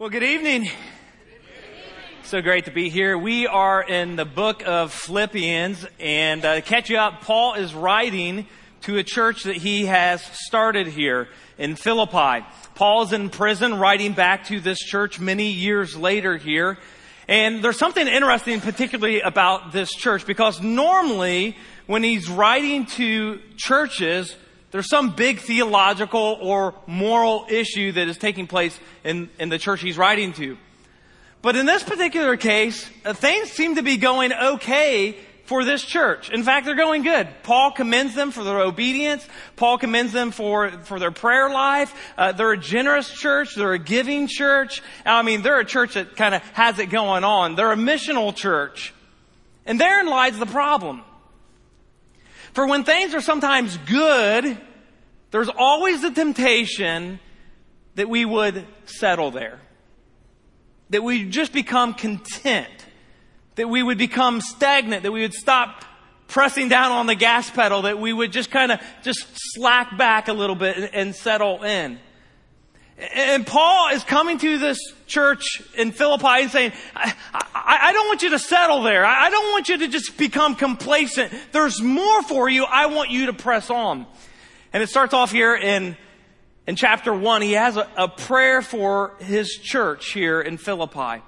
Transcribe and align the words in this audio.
Well, 0.00 0.08
good 0.08 0.22
evening. 0.22 0.70
So 2.22 2.40
great 2.40 2.64
to 2.64 2.70
be 2.70 2.88
here. 2.88 3.18
We 3.18 3.46
are 3.46 3.82
in 3.82 4.16
the 4.16 4.24
book 4.24 4.62
of 4.66 4.94
Philippians, 4.94 5.86
and 5.98 6.42
uh, 6.42 6.54
to 6.54 6.62
catch 6.62 6.88
you 6.88 6.96
up, 6.96 7.20
Paul 7.20 7.52
is 7.52 7.74
writing 7.74 8.46
to 8.84 8.96
a 8.96 9.02
church 9.02 9.42
that 9.42 9.56
he 9.56 9.84
has 9.84 10.22
started 10.22 10.86
here 10.86 11.28
in 11.58 11.76
Philippi. 11.76 12.46
Paul's 12.74 13.12
in 13.12 13.28
prison 13.28 13.78
writing 13.78 14.14
back 14.14 14.46
to 14.46 14.58
this 14.58 14.78
church 14.78 15.20
many 15.20 15.50
years 15.50 15.94
later 15.94 16.38
here. 16.38 16.78
And 17.28 17.62
there's 17.62 17.78
something 17.78 18.08
interesting 18.08 18.62
particularly 18.62 19.20
about 19.20 19.72
this 19.72 19.90
church 19.90 20.24
because 20.26 20.62
normally 20.62 21.58
when 21.86 22.02
he's 22.02 22.30
writing 22.30 22.86
to 22.86 23.38
churches, 23.58 24.34
there's 24.70 24.88
some 24.88 25.16
big 25.16 25.40
theological 25.40 26.38
or 26.40 26.74
moral 26.86 27.46
issue 27.48 27.92
that 27.92 28.08
is 28.08 28.18
taking 28.18 28.46
place 28.46 28.78
in, 29.04 29.28
in 29.38 29.48
the 29.48 29.58
church 29.58 29.80
he's 29.80 29.98
writing 29.98 30.32
to. 30.34 30.56
But 31.42 31.56
in 31.56 31.66
this 31.66 31.82
particular 31.82 32.36
case, 32.36 32.88
uh, 33.04 33.14
things 33.14 33.50
seem 33.50 33.76
to 33.76 33.82
be 33.82 33.96
going 33.96 34.32
okay 34.32 35.16
for 35.44 35.64
this 35.64 35.82
church. 35.82 36.30
In 36.30 36.44
fact, 36.44 36.64
they're 36.64 36.76
going 36.76 37.02
good. 37.02 37.26
Paul 37.42 37.72
commends 37.72 38.14
them 38.14 38.30
for 38.30 38.44
their 38.44 38.60
obedience. 38.60 39.26
Paul 39.56 39.78
commends 39.78 40.12
them 40.12 40.30
for, 40.30 40.70
for 40.84 41.00
their 41.00 41.10
prayer 41.10 41.50
life. 41.50 41.92
Uh, 42.16 42.30
they're 42.30 42.52
a 42.52 42.56
generous 42.56 43.10
church. 43.10 43.56
They're 43.56 43.72
a 43.72 43.78
giving 43.78 44.28
church. 44.28 44.80
I 45.04 45.22
mean, 45.22 45.42
they're 45.42 45.58
a 45.58 45.64
church 45.64 45.94
that 45.94 46.14
kind 46.14 46.36
of 46.36 46.42
has 46.50 46.78
it 46.78 46.86
going 46.86 47.24
on. 47.24 47.56
They're 47.56 47.72
a 47.72 47.76
missional 47.76 48.32
church. 48.36 48.94
And 49.66 49.80
therein 49.80 50.06
lies 50.06 50.38
the 50.38 50.46
problem. 50.46 51.02
For 52.52 52.66
when 52.66 52.84
things 52.84 53.14
are 53.14 53.20
sometimes 53.20 53.76
good, 53.78 54.58
there's 55.30 55.48
always 55.48 56.02
the 56.02 56.10
temptation 56.10 57.20
that 57.94 58.08
we 58.08 58.24
would 58.24 58.66
settle 58.86 59.30
there. 59.30 59.60
That 60.90 61.02
we 61.02 61.24
just 61.28 61.52
become 61.52 61.94
content. 61.94 62.68
That 63.54 63.68
we 63.68 63.82
would 63.82 63.98
become 63.98 64.40
stagnant. 64.40 65.04
That 65.04 65.12
we 65.12 65.20
would 65.22 65.34
stop 65.34 65.84
pressing 66.26 66.68
down 66.68 66.92
on 66.92 67.06
the 67.06 67.14
gas 67.14 67.48
pedal. 67.50 67.82
That 67.82 68.00
we 68.00 68.12
would 68.12 68.32
just 68.32 68.50
kind 68.50 68.72
of 68.72 68.80
just 69.02 69.26
slack 69.34 69.96
back 69.96 70.28
a 70.28 70.32
little 70.32 70.56
bit 70.56 70.76
and, 70.76 70.94
and 70.94 71.14
settle 71.14 71.62
in. 71.62 72.00
And 73.14 73.46
Paul 73.46 73.90
is 73.90 74.04
coming 74.04 74.38
to 74.38 74.58
this 74.58 74.78
church 75.10 75.62
in 75.76 75.92
Philippi 75.92 76.42
and 76.42 76.50
saying, 76.50 76.72
I, 76.94 77.14
I, 77.34 77.78
I, 77.82 77.92
don't 77.92 78.06
want 78.06 78.22
you 78.22 78.30
to 78.30 78.38
settle 78.38 78.82
there. 78.82 79.04
I 79.04 79.28
don't 79.28 79.50
want 79.52 79.68
you 79.68 79.78
to 79.78 79.88
just 79.88 80.16
become 80.16 80.54
complacent. 80.54 81.32
There's 81.52 81.82
more 81.82 82.22
for 82.22 82.48
you. 82.48 82.64
I 82.64 82.86
want 82.86 83.10
you 83.10 83.26
to 83.26 83.32
press 83.32 83.68
on. 83.68 84.06
And 84.72 84.82
it 84.82 84.88
starts 84.88 85.12
off 85.12 85.32
here 85.32 85.54
in, 85.56 85.96
in 86.66 86.76
chapter 86.76 87.12
one. 87.12 87.42
He 87.42 87.52
has 87.52 87.76
a, 87.76 87.88
a 87.96 88.08
prayer 88.08 88.62
for 88.62 89.16
his 89.20 89.50
church 89.50 90.12
here 90.12 90.40
in 90.40 90.56
Philippi. 90.56 91.22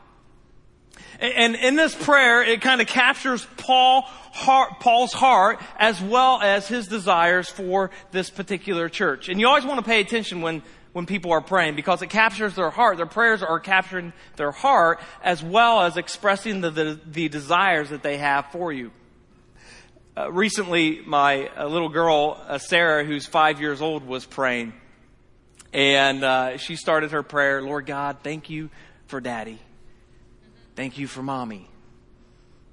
And 1.19 1.55
in 1.55 1.77
this 1.77 1.95
prayer, 1.95 2.43
it 2.43 2.61
kind 2.63 2.81
of 2.81 2.89
captures 2.89 3.47
Paul, 3.57 4.03
heart, 4.03 4.81
Paul's 4.81 5.13
heart 5.13 5.61
as 5.79 6.01
well 6.01 6.41
as 6.41 6.67
his 6.67 6.89
desires 6.89 7.49
for 7.49 7.91
this 8.11 8.29
particular 8.31 8.89
church. 8.89 9.29
And 9.29 9.39
you 9.39 9.47
always 9.47 9.65
want 9.65 9.79
to 9.79 9.85
pay 9.85 10.01
attention 10.01 10.41
when, 10.41 10.63
when 10.93 11.07
people 11.07 11.33
are 11.33 11.41
praying 11.41 11.75
because 11.75 12.03
it 12.03 12.09
captures 12.09 12.55
their 12.55 12.71
heart. 12.71 12.97
Their 12.97 13.07
prayers 13.07 13.43
are 13.43 13.61
capturing 13.61 14.13
their 14.37 14.51
heart 14.51 15.01
as 15.23 15.43
well 15.43 15.83
as 15.83 15.97
expressing 15.97 16.61
the, 16.61 16.71
the, 16.71 17.01
the 17.07 17.29
desires 17.29 17.91
that 17.91 18.03
they 18.03 18.19
have 18.19 18.47
for 18.53 18.73
you. 18.73 18.91
Uh, 20.17 20.31
recently, 20.31 21.01
my 21.07 21.49
uh, 21.57 21.67
little 21.67 21.89
girl, 21.89 22.39
uh, 22.47 22.59
Sarah, 22.59 23.05
who's 23.05 23.27
five 23.27 23.61
years 23.61 23.81
old, 23.81 24.07
was 24.07 24.27
praying. 24.27 24.75
And 25.73 26.23
uh, 26.23 26.59
she 26.59 26.77
started 26.77 27.13
her 27.13 27.23
prayer 27.23 27.63
Lord 27.63 27.87
God, 27.87 28.19
thank 28.23 28.51
you 28.51 28.69
for 29.07 29.21
daddy. 29.21 29.59
Thank 30.77 30.99
you 30.99 31.07
for 31.07 31.23
mommy. 31.23 31.72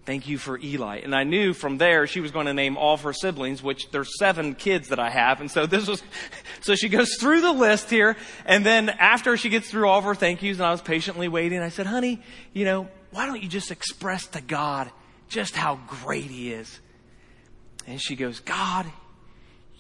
Thank 0.10 0.28
you 0.28 0.40
for 0.40 0.58
Eli. 0.58 1.02
And 1.04 1.14
I 1.14 1.24
knew 1.24 1.54
from 1.54 1.78
there 1.78 2.08
she 2.08 2.20
was 2.20 2.32
going 2.32 2.48
to 2.48 2.54
name 2.56 2.78
all 2.78 2.96
of 2.96 3.02
her 3.02 3.14
siblings, 3.14 3.62
which 3.62 3.92
there's 3.92 4.18
seven 4.18 4.56
kids 4.56 4.88
that 4.88 4.98
I 4.98 5.12
have. 5.12 5.40
And 5.40 5.52
so 5.52 5.68
this 5.68 5.88
was, 5.88 6.02
so 6.62 6.74
she 6.74 6.90
goes 6.90 7.16
through 7.20 7.42
the 7.42 7.52
list 7.52 7.92
here. 7.92 8.18
And 8.48 8.66
then 8.66 8.90
after 8.90 9.38
she 9.38 9.50
gets 9.50 9.70
through 9.70 9.88
all 9.88 10.00
of 10.00 10.06
her 10.06 10.16
thank 10.16 10.42
yous 10.42 10.58
and 10.58 10.66
I 10.66 10.72
was 10.72 10.82
patiently 10.82 11.28
waiting, 11.28 11.60
I 11.60 11.70
said, 11.70 11.86
honey, 11.86 12.24
you 12.54 12.66
know, 12.66 12.88
why 13.12 13.28
don't 13.28 13.44
you 13.44 13.48
just 13.48 13.70
express 13.70 14.26
to 14.30 14.42
God 14.42 14.90
just 15.28 15.56
how 15.56 15.80
great 15.86 16.24
he 16.24 16.54
is? 16.54 16.80
And 17.86 18.02
she 18.02 18.16
goes, 18.16 18.40
God, 18.40 18.88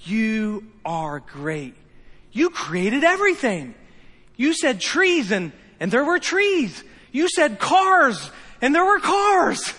you 0.03 0.67
are 0.85 1.21
great. 1.21 1.73
You 2.31 2.51
created 2.51 3.03
everything. 3.03 3.73
You 4.37 4.53
said 4.53 4.79
trees 4.79 5.31
and, 5.31 5.53
and 5.79 5.89
there 5.89 6.05
were 6.05 6.19
trees. 6.19 6.83
You 7.11 7.29
said 7.29 7.57
cars 7.57 8.29
and 8.61 8.75
there 8.75 8.85
were 8.85 8.99
cars. 8.99 9.73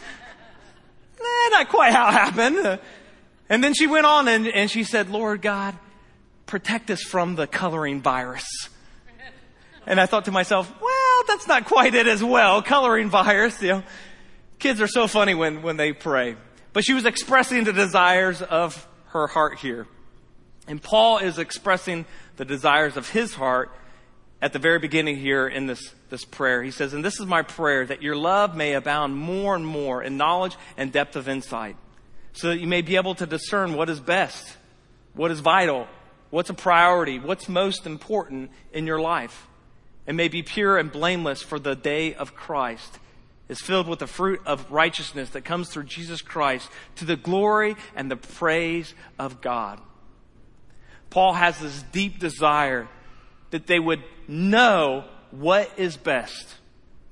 Nah, 1.20 1.58
not 1.58 1.68
quite 1.68 1.92
how 1.92 2.08
it 2.08 2.12
happened. 2.12 2.80
And 3.48 3.64
then 3.64 3.74
she 3.74 3.86
went 3.86 4.06
on 4.06 4.28
and, 4.28 4.46
and 4.46 4.70
she 4.70 4.84
said, 4.84 5.10
Lord 5.10 5.42
God, 5.42 5.76
protect 6.46 6.90
us 6.90 7.02
from 7.02 7.34
the 7.34 7.46
coloring 7.46 8.00
virus. 8.00 8.46
And 9.86 10.00
I 10.00 10.06
thought 10.06 10.26
to 10.26 10.32
myself, 10.32 10.72
well, 10.80 11.22
that's 11.26 11.48
not 11.48 11.64
quite 11.64 11.94
it 11.94 12.06
as 12.06 12.22
well. 12.22 12.62
Coloring 12.62 13.08
virus, 13.10 13.60
you 13.60 13.68
know. 13.68 13.82
Kids 14.58 14.80
are 14.80 14.86
so 14.86 15.06
funny 15.06 15.34
when, 15.34 15.62
when 15.62 15.76
they 15.76 15.92
pray. 15.92 16.36
But 16.72 16.84
she 16.84 16.92
was 16.92 17.06
expressing 17.06 17.64
the 17.64 17.72
desires 17.72 18.42
of 18.42 18.86
her 19.06 19.26
heart 19.26 19.58
here. 19.58 19.86
And 20.68 20.80
Paul 20.80 21.18
is 21.18 21.38
expressing 21.38 22.04
the 22.36 22.44
desires 22.44 22.96
of 22.96 23.08
his 23.08 23.34
heart 23.34 23.72
at 24.42 24.52
the 24.52 24.58
very 24.58 24.78
beginning 24.78 25.16
here 25.16 25.46
in 25.46 25.66
this, 25.66 25.94
this 26.08 26.24
prayer. 26.24 26.62
He 26.62 26.70
says, 26.70 26.94
And 26.94 27.04
this 27.04 27.20
is 27.20 27.26
my 27.26 27.42
prayer 27.42 27.84
that 27.86 28.02
your 28.02 28.16
love 28.16 28.56
may 28.56 28.72
abound 28.74 29.16
more 29.16 29.54
and 29.54 29.66
more 29.66 30.02
in 30.02 30.16
knowledge 30.16 30.56
and 30.76 30.92
depth 30.92 31.16
of 31.16 31.28
insight, 31.28 31.76
so 32.32 32.48
that 32.48 32.58
you 32.58 32.66
may 32.66 32.82
be 32.82 32.96
able 32.96 33.14
to 33.16 33.26
discern 33.26 33.74
what 33.74 33.90
is 33.90 34.00
best, 34.00 34.56
what 35.14 35.30
is 35.30 35.40
vital, 35.40 35.86
what's 36.30 36.50
a 36.50 36.54
priority, 36.54 37.18
what's 37.18 37.48
most 37.48 37.86
important 37.86 38.50
in 38.72 38.86
your 38.86 39.00
life, 39.00 39.46
and 40.06 40.16
may 40.16 40.28
be 40.28 40.42
pure 40.42 40.78
and 40.78 40.90
blameless 40.90 41.42
for 41.42 41.58
the 41.58 41.74
day 41.74 42.14
of 42.14 42.34
Christ 42.34 42.98
is 43.50 43.60
filled 43.60 43.88
with 43.88 43.98
the 43.98 44.06
fruit 44.06 44.40
of 44.46 44.70
righteousness 44.70 45.30
that 45.30 45.44
comes 45.44 45.68
through 45.68 45.82
Jesus 45.82 46.22
Christ 46.22 46.70
to 46.94 47.04
the 47.04 47.16
glory 47.16 47.74
and 47.96 48.08
the 48.08 48.16
praise 48.16 48.94
of 49.18 49.40
God. 49.40 49.80
Paul 51.10 51.32
has 51.32 51.58
this 51.58 51.82
deep 51.90 52.20
desire 52.20 52.88
that 53.50 53.66
they 53.66 53.78
would 53.78 54.02
know 54.28 55.04
what 55.30 55.70
is 55.76 55.96
best. 55.96 56.54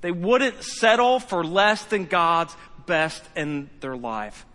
They 0.01 0.11
wouldn't 0.11 0.63
settle 0.63 1.19
for 1.19 1.43
less 1.43 1.83
than 1.85 2.05
God's 2.05 2.55
best 2.85 3.23
in 3.35 3.69
their 3.81 3.95
life. 3.95 4.45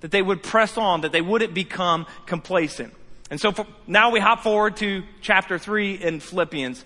That 0.00 0.10
they 0.10 0.22
would 0.22 0.42
press 0.42 0.76
on, 0.76 1.02
that 1.02 1.12
they 1.12 1.20
wouldn't 1.20 1.54
become 1.54 2.06
complacent. 2.26 2.94
And 3.30 3.40
so 3.40 3.52
for, 3.52 3.66
now 3.86 4.10
we 4.10 4.20
hop 4.20 4.42
forward 4.42 4.76
to 4.78 5.02
chapter 5.20 5.58
3 5.58 5.94
in 5.94 6.20
Philippians. 6.20 6.84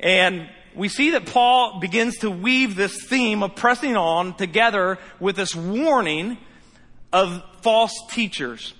And 0.00 0.48
we 0.74 0.88
see 0.88 1.10
that 1.10 1.26
Paul 1.26 1.78
begins 1.78 2.16
to 2.18 2.30
weave 2.30 2.74
this 2.74 3.04
theme 3.06 3.42
of 3.42 3.54
pressing 3.54 3.96
on 3.96 4.34
together 4.34 4.98
with 5.20 5.36
this 5.36 5.54
warning 5.54 6.38
of 7.12 7.42
false 7.62 7.92
teachers. 8.10 8.74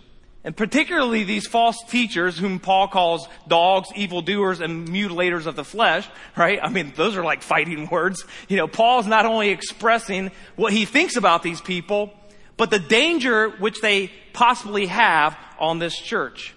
And 0.44 0.54
particularly 0.54 1.24
these 1.24 1.46
false 1.46 1.82
teachers 1.88 2.38
whom 2.38 2.60
Paul 2.60 2.88
calls 2.88 3.26
dogs, 3.48 3.88
evildoers, 3.96 4.60
and 4.60 4.86
mutilators 4.86 5.46
of 5.46 5.56
the 5.56 5.64
flesh, 5.64 6.06
right? 6.36 6.58
I 6.62 6.68
mean, 6.68 6.92
those 6.96 7.16
are 7.16 7.24
like 7.24 7.42
fighting 7.42 7.88
words. 7.88 8.22
You 8.48 8.58
know, 8.58 8.68
Paul's 8.68 9.06
not 9.06 9.24
only 9.24 9.48
expressing 9.48 10.30
what 10.56 10.74
he 10.74 10.84
thinks 10.84 11.16
about 11.16 11.42
these 11.42 11.62
people, 11.62 12.12
but 12.58 12.70
the 12.70 12.78
danger 12.78 13.50
which 13.50 13.80
they 13.80 14.12
possibly 14.34 14.86
have 14.86 15.34
on 15.58 15.78
this 15.78 15.96
church. 15.96 16.54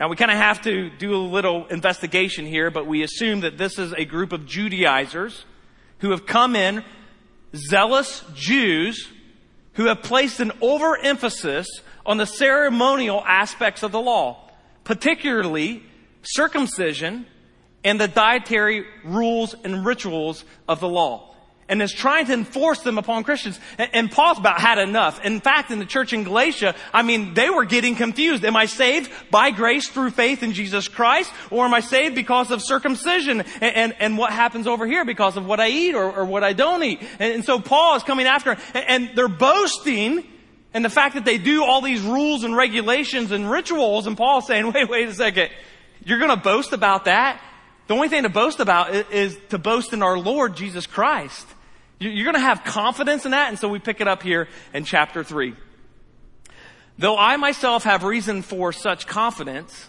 Now 0.00 0.08
we 0.08 0.16
kind 0.16 0.32
of 0.32 0.36
have 0.36 0.62
to 0.62 0.90
do 0.90 1.14
a 1.14 1.16
little 1.16 1.66
investigation 1.66 2.44
here, 2.44 2.70
but 2.72 2.86
we 2.86 3.02
assume 3.02 3.40
that 3.40 3.56
this 3.56 3.78
is 3.78 3.92
a 3.92 4.04
group 4.04 4.32
of 4.32 4.46
Judaizers 4.46 5.44
who 5.98 6.10
have 6.10 6.26
come 6.26 6.56
in, 6.56 6.84
zealous 7.54 8.24
Jews 8.34 9.08
who 9.74 9.86
have 9.86 10.02
placed 10.02 10.40
an 10.40 10.52
overemphasis 10.60 11.66
on 12.06 12.16
the 12.16 12.26
ceremonial 12.26 13.22
aspects 13.26 13.82
of 13.82 13.92
the 13.92 14.00
law, 14.00 14.50
particularly 14.84 15.82
circumcision 16.22 17.26
and 17.84 18.00
the 18.00 18.08
dietary 18.08 18.84
rules 19.04 19.54
and 19.64 19.84
rituals 19.84 20.44
of 20.68 20.80
the 20.80 20.88
law 20.88 21.34
and 21.68 21.82
is 21.82 21.92
trying 21.92 22.26
to 22.26 22.32
enforce 22.32 22.80
them 22.80 22.98
upon 22.98 23.24
Christians. 23.24 23.58
And, 23.78 23.90
and, 23.92 24.10
Paul's 24.10 24.38
about 24.38 24.60
had 24.60 24.78
enough. 24.78 25.24
In 25.24 25.40
fact, 25.40 25.70
in 25.70 25.78
the 25.78 25.86
church 25.86 26.12
in 26.12 26.24
Galatia, 26.24 26.74
I 26.92 27.02
mean, 27.02 27.34
they 27.34 27.50
were 27.50 27.64
getting 27.64 27.96
confused. 27.96 28.44
Am 28.44 28.56
I 28.56 28.66
saved 28.66 29.10
by 29.30 29.50
grace 29.50 29.88
through 29.88 30.10
faith 30.10 30.42
in 30.42 30.52
Jesus 30.52 30.88
Christ? 30.88 31.32
Or 31.50 31.64
am 31.64 31.74
I 31.74 31.80
saved 31.80 32.14
because 32.14 32.50
of 32.50 32.62
circumcision? 32.62 33.40
And, 33.40 33.76
and, 33.76 33.96
and 33.98 34.18
what 34.18 34.32
happens 34.32 34.66
over 34.66 34.86
here 34.86 35.04
because 35.04 35.36
of 35.36 35.46
what 35.46 35.60
I 35.60 35.68
eat 35.68 35.94
or, 35.94 36.12
or 36.12 36.24
what 36.24 36.44
I 36.44 36.52
don't 36.52 36.82
eat? 36.82 37.00
And, 37.18 37.34
and, 37.34 37.44
so 37.44 37.58
Paul 37.58 37.96
is 37.96 38.02
coming 38.02 38.26
after, 38.26 38.56
and, 38.74 38.84
and 38.88 39.10
they're 39.14 39.28
boasting 39.28 40.24
in 40.76 40.82
the 40.82 40.90
fact 40.90 41.14
that 41.14 41.24
they 41.24 41.38
do 41.38 41.64
all 41.64 41.80
these 41.80 42.02
rules 42.02 42.44
and 42.44 42.54
regulations 42.54 43.32
and 43.32 43.50
rituals, 43.50 44.06
and 44.06 44.16
Paul's 44.16 44.46
saying, 44.46 44.70
wait, 44.72 44.88
wait 44.88 45.08
a 45.08 45.14
second. 45.14 45.50
You're 46.04 46.18
gonna 46.18 46.36
boast 46.36 46.72
about 46.72 47.06
that? 47.06 47.42
The 47.86 47.94
only 47.94 48.08
thing 48.08 48.24
to 48.24 48.28
boast 48.28 48.60
about 48.60 48.94
is, 49.12 49.38
to 49.50 49.58
boast 49.58 49.92
in 49.92 50.02
our 50.02 50.18
Lord 50.18 50.56
Jesus 50.56 50.86
Christ. 50.86 51.46
You're 51.98 52.24
going 52.24 52.34
to 52.34 52.40
have 52.40 52.62
confidence 52.64 53.24
in 53.24 53.30
that, 53.30 53.48
and 53.48 53.58
so 53.58 53.68
we 53.68 53.78
pick 53.78 54.00
it 54.00 54.08
up 54.08 54.22
here 54.22 54.48
in 54.74 54.84
chapter 54.84 55.24
3. 55.24 55.54
Though 56.98 57.16
I 57.16 57.36
myself 57.36 57.84
have 57.84 58.02
reason 58.02 58.42
for 58.42 58.72
such 58.72 59.06
confidence, 59.06 59.88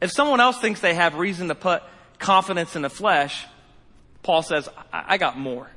if 0.00 0.12
someone 0.12 0.40
else 0.40 0.58
thinks 0.58 0.80
they 0.80 0.94
have 0.94 1.16
reason 1.16 1.48
to 1.48 1.54
put 1.54 1.82
confidence 2.18 2.76
in 2.76 2.82
the 2.82 2.90
flesh, 2.90 3.46
Paul 4.22 4.42
says, 4.42 4.68
I 4.92 5.18
got 5.18 5.36
more. 5.36 5.68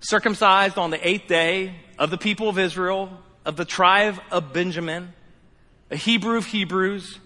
Circumcised 0.00 0.78
on 0.78 0.90
the 0.90 1.08
eighth 1.08 1.26
day 1.26 1.74
of 1.98 2.10
the 2.10 2.18
people 2.18 2.48
of 2.48 2.58
Israel, 2.58 3.10
of 3.44 3.56
the 3.56 3.64
tribe 3.64 4.20
of 4.30 4.52
Benjamin, 4.52 5.12
a 5.90 5.96
Hebrew 5.96 6.36
of 6.36 6.46
Hebrews, 6.46 7.18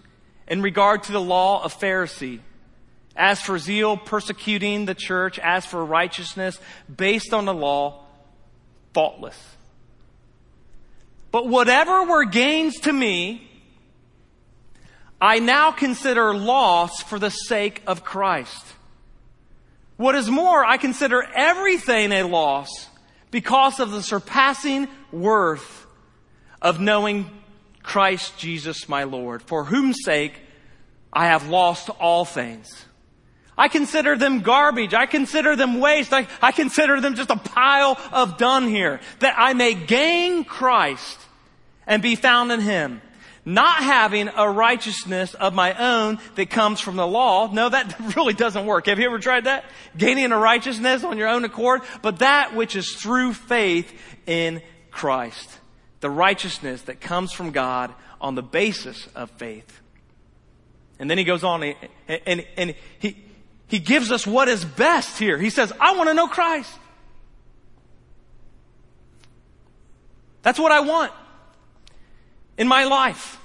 in 0.47 0.63
regard 0.63 1.05
to 1.05 1.13
the 1.13 1.21
law 1.21 1.63
of 1.63 1.79
Pharisee. 1.79 2.41
As 3.17 3.41
for 3.41 3.59
zeal, 3.59 3.97
persecuting 3.97 4.87
the 4.87 4.95
church. 4.95 5.39
As 5.39 5.67
for 5.67 5.85
righteousness, 5.85 6.59
based 6.95 7.35
on 7.35 7.45
the 7.45 7.55
law, 7.55 8.05
faultless. 8.95 9.39
But 11.31 11.47
whatever 11.47 12.05
were 12.05 12.25
gains 12.25 12.81
to 12.81 12.93
me, 12.93 13.49
I 15.21 15.39
now 15.39 15.71
consider 15.71 16.35
loss 16.35 17.03
for 17.03 17.19
the 17.19 17.31
sake 17.31 17.83
of 17.87 18.05
Christ. 18.05 18.65
What 19.97 20.15
is 20.15 20.31
more, 20.31 20.65
I 20.65 20.77
consider 20.77 21.23
everything 21.23 22.11
a 22.11 22.23
loss 22.23 22.89
because 23.31 23.81
of 23.81 23.91
the 23.91 24.03
surpassing 24.03 24.89
worth 25.13 25.87
of 26.61 26.81
knowing 26.81 27.31
Christ 27.83 28.39
Jesus 28.39 28.89
my 28.89 29.05
Lord, 29.05 29.43
for 29.43 29.65
whose 29.65 30.05
sake 30.05 30.35
I 31.13 31.27
have 31.27 31.49
lost 31.49 31.91
all 31.91 32.25
things. 32.25 32.87
I 33.57 33.69
consider 33.69 34.17
them 34.17 34.41
garbage. 34.41 34.95
I 34.95 35.07
consider 35.07 35.55
them 35.55 35.81
waste. 35.81 36.15
I, 36.15 36.27
I 36.41 36.51
consider 36.51 37.01
them 37.01 37.15
just 37.15 37.31
a 37.31 37.37
pile 37.37 37.99
of 38.11 38.39
dung 38.39 38.69
here. 38.69 39.01
That 39.19 39.35
I 39.37 39.53
may 39.53 39.75
gain 39.75 40.45
Christ 40.45 41.19
and 41.87 42.03
be 42.03 42.15
found 42.15 42.53
in 42.53 42.61
Him. 42.61 43.03
Not 43.51 43.83
having 43.83 44.29
a 44.29 44.49
righteousness 44.49 45.35
of 45.35 45.55
my 45.55 45.75
own 45.75 46.21
that 46.37 46.51
comes 46.51 46.79
from 46.79 46.95
the 46.95 47.07
law. 47.07 47.51
No, 47.53 47.69
that 47.69 47.99
really 48.17 48.33
doesn't 48.33 48.65
work. 48.65 48.87
Have 48.87 49.01
you 49.01 49.07
ever 49.07 49.19
tried 49.19 49.47
that? 49.47 49.65
Gaining 49.97 50.31
a 50.31 50.39
righteousness 50.39 51.03
on 51.03 51.19
your 51.19 51.27
own 51.27 51.45
accord? 51.45 51.83
But 52.01 52.21
that 52.21 52.55
which 52.55 52.77
is 52.77 52.95
through 52.95 53.35
faith 53.35 53.93
in 54.25 54.63
Christ 54.93 55.59
the 55.99 56.09
righteousness 56.09 56.83
that 56.83 57.01
comes 57.01 57.33
from 57.33 57.51
God 57.51 57.93
on 58.21 58.37
the 58.37 58.43
basis 58.43 59.09
of 59.17 59.31
faith. 59.33 59.81
And 61.01 61.11
then 61.11 61.19
he 61.19 61.25
goes 61.25 61.43
on 61.43 61.65
and, 61.65 61.77
and, 62.27 62.47
and 62.57 62.75
he, 63.01 63.17
he 63.67 63.81
gives 63.81 64.13
us 64.13 64.29
what 64.29 64.47
is 64.47 64.65
best 64.65 65.19
here. 65.19 65.39
He 65.39 65.51
says, 65.51 65.73
I 65.81 65.97
want 65.97 66.09
to 66.09 66.15
know 66.15 66.29
Christ. 66.29 66.73
That's 70.43 70.59
what 70.59 70.71
I 70.71 70.81
want 70.81 71.13
in 72.57 72.69
my 72.69 72.85
life. 72.85 73.39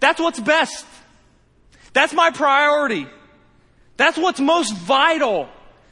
That's 0.00 0.20
what's 0.20 0.40
best. 0.40 0.86
That's 1.92 2.12
my 2.12 2.30
priority. 2.30 3.06
That's 3.96 4.16
what's 4.16 4.40
most 4.40 4.74
vital. 4.74 5.48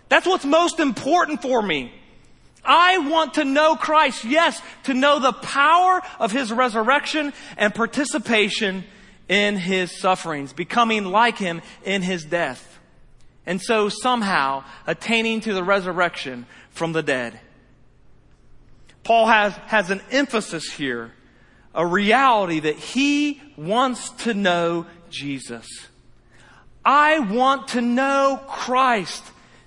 That's 0.09 0.27
what's 0.27 0.45
most 0.45 0.79
important 0.79 1.43
for 1.43 1.61
me. 1.61 1.93
I 2.65 2.99
want 2.99 3.35
to 3.35 3.45
know 3.45 3.77
Christ. 3.77 4.25
Yes, 4.25 4.61
to 4.85 4.95
know 4.95 5.21
the 5.21 5.33
power 5.33 6.03
of 6.19 6.33
His 6.33 6.53
resurrection 6.53 7.33
and 7.57 7.75
participation 7.75 8.85
in 9.29 9.57
His 9.57 9.99
sufferings, 9.99 10.53
becoming 10.53 11.05
like 11.05 11.39
Him 11.39 11.63
in 11.85 12.03
His 12.03 12.25
death. 12.25 12.79
And 13.45 13.63
so 13.63 13.89
somehow 13.89 14.65
attaining 14.87 15.41
to 15.43 15.55
the 15.55 15.63
resurrection 15.63 16.47
from 16.71 16.93
the 16.93 17.03
dead. 17.03 17.41
Paul 19.05 19.27
has, 19.27 19.55
has 19.67 19.91
an 19.91 20.03
emphasis 20.11 20.71
here, 20.73 21.13
a 21.77 21.87
reality 21.87 22.61
that 22.61 22.77
he 22.77 23.41
wants 23.57 24.11
to 24.25 24.35
know 24.35 24.87
Jesus. 25.11 25.69
I 26.85 27.21
want 27.21 27.69
to 27.69 27.81
know 27.81 28.41
Christ. 28.49 29.23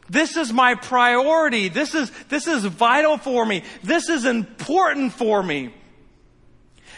This 0.10 0.36
is 0.36 0.52
my 0.52 0.74
priority. 0.76 1.70
This 1.70 1.94
is, 1.94 2.12
this 2.30 2.48
is 2.48 2.66
vital 2.66 3.18
for 3.18 3.46
me. 3.46 3.64
This 3.84 4.10
is 4.10 4.26
important 4.26 5.14
for 5.14 5.44
me. 5.44 5.74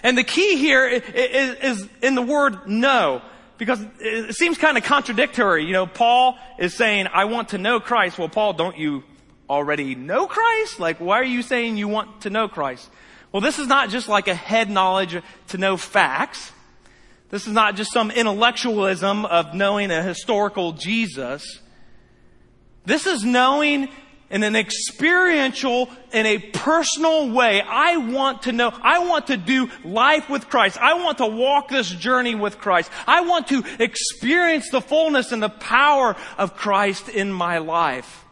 And 0.01 0.17
the 0.17 0.23
key 0.23 0.55
here 0.55 0.87
is, 0.87 1.81
is 1.81 1.89
in 2.01 2.15
the 2.15 2.21
word 2.21 2.67
know. 2.67 3.21
Because 3.57 3.85
it 3.99 4.35
seems 4.35 4.57
kind 4.57 4.77
of 4.77 4.83
contradictory. 4.83 5.65
You 5.65 5.73
know, 5.73 5.85
Paul 5.85 6.37
is 6.57 6.73
saying, 6.73 7.07
I 7.13 7.25
want 7.25 7.49
to 7.49 7.59
know 7.59 7.79
Christ. 7.79 8.17
Well, 8.17 8.29
Paul, 8.29 8.53
don't 8.53 8.77
you 8.77 9.03
already 9.47 9.93
know 9.93 10.25
Christ? 10.25 10.79
Like, 10.79 10.99
why 10.99 11.19
are 11.19 11.23
you 11.23 11.43
saying 11.43 11.77
you 11.77 11.87
want 11.87 12.21
to 12.21 12.29
know 12.29 12.47
Christ? 12.47 12.89
Well, 13.31 13.41
this 13.41 13.59
is 13.59 13.67
not 13.67 13.89
just 13.89 14.09
like 14.09 14.27
a 14.27 14.35
head 14.35 14.69
knowledge 14.69 15.21
to 15.49 15.57
know 15.57 15.77
facts. 15.77 16.51
This 17.29 17.47
is 17.47 17.53
not 17.53 17.75
just 17.75 17.93
some 17.93 18.11
intellectualism 18.11 19.25
of 19.25 19.53
knowing 19.53 19.89
a 19.89 20.03
historical 20.03 20.73
Jesus. 20.73 21.61
This 22.85 23.05
is 23.05 23.23
knowing 23.23 23.87
in 24.29 24.43
an 24.43 24.55
experiential, 24.55 25.89
in 26.13 26.25
a 26.25 26.39
personal 26.39 27.31
way. 27.31 27.61
I 27.61 27.97
want 27.97 28.43
to 28.43 28.51
know, 28.51 28.71
I 28.81 28.99
want 28.99 29.27
to 29.27 29.37
do 29.37 29.69
life 29.83 30.29
with 30.29 30.49
Christ. 30.49 30.77
I 30.77 30.95
want 30.95 31.19
to 31.19 31.27
walk 31.27 31.69
this 31.69 31.89
journey 31.89 32.35
with 32.35 32.57
Christ. 32.57 32.89
I 33.05 33.21
want 33.21 33.47
to 33.47 33.63
experience 33.79 34.69
the 34.69 34.81
fullness 34.81 35.31
and 35.31 35.43
the 35.43 35.49
power 35.49 36.15
of 36.37 36.55
Christ 36.55 37.09
in 37.09 37.31
my 37.31 37.59
life. 37.59 38.25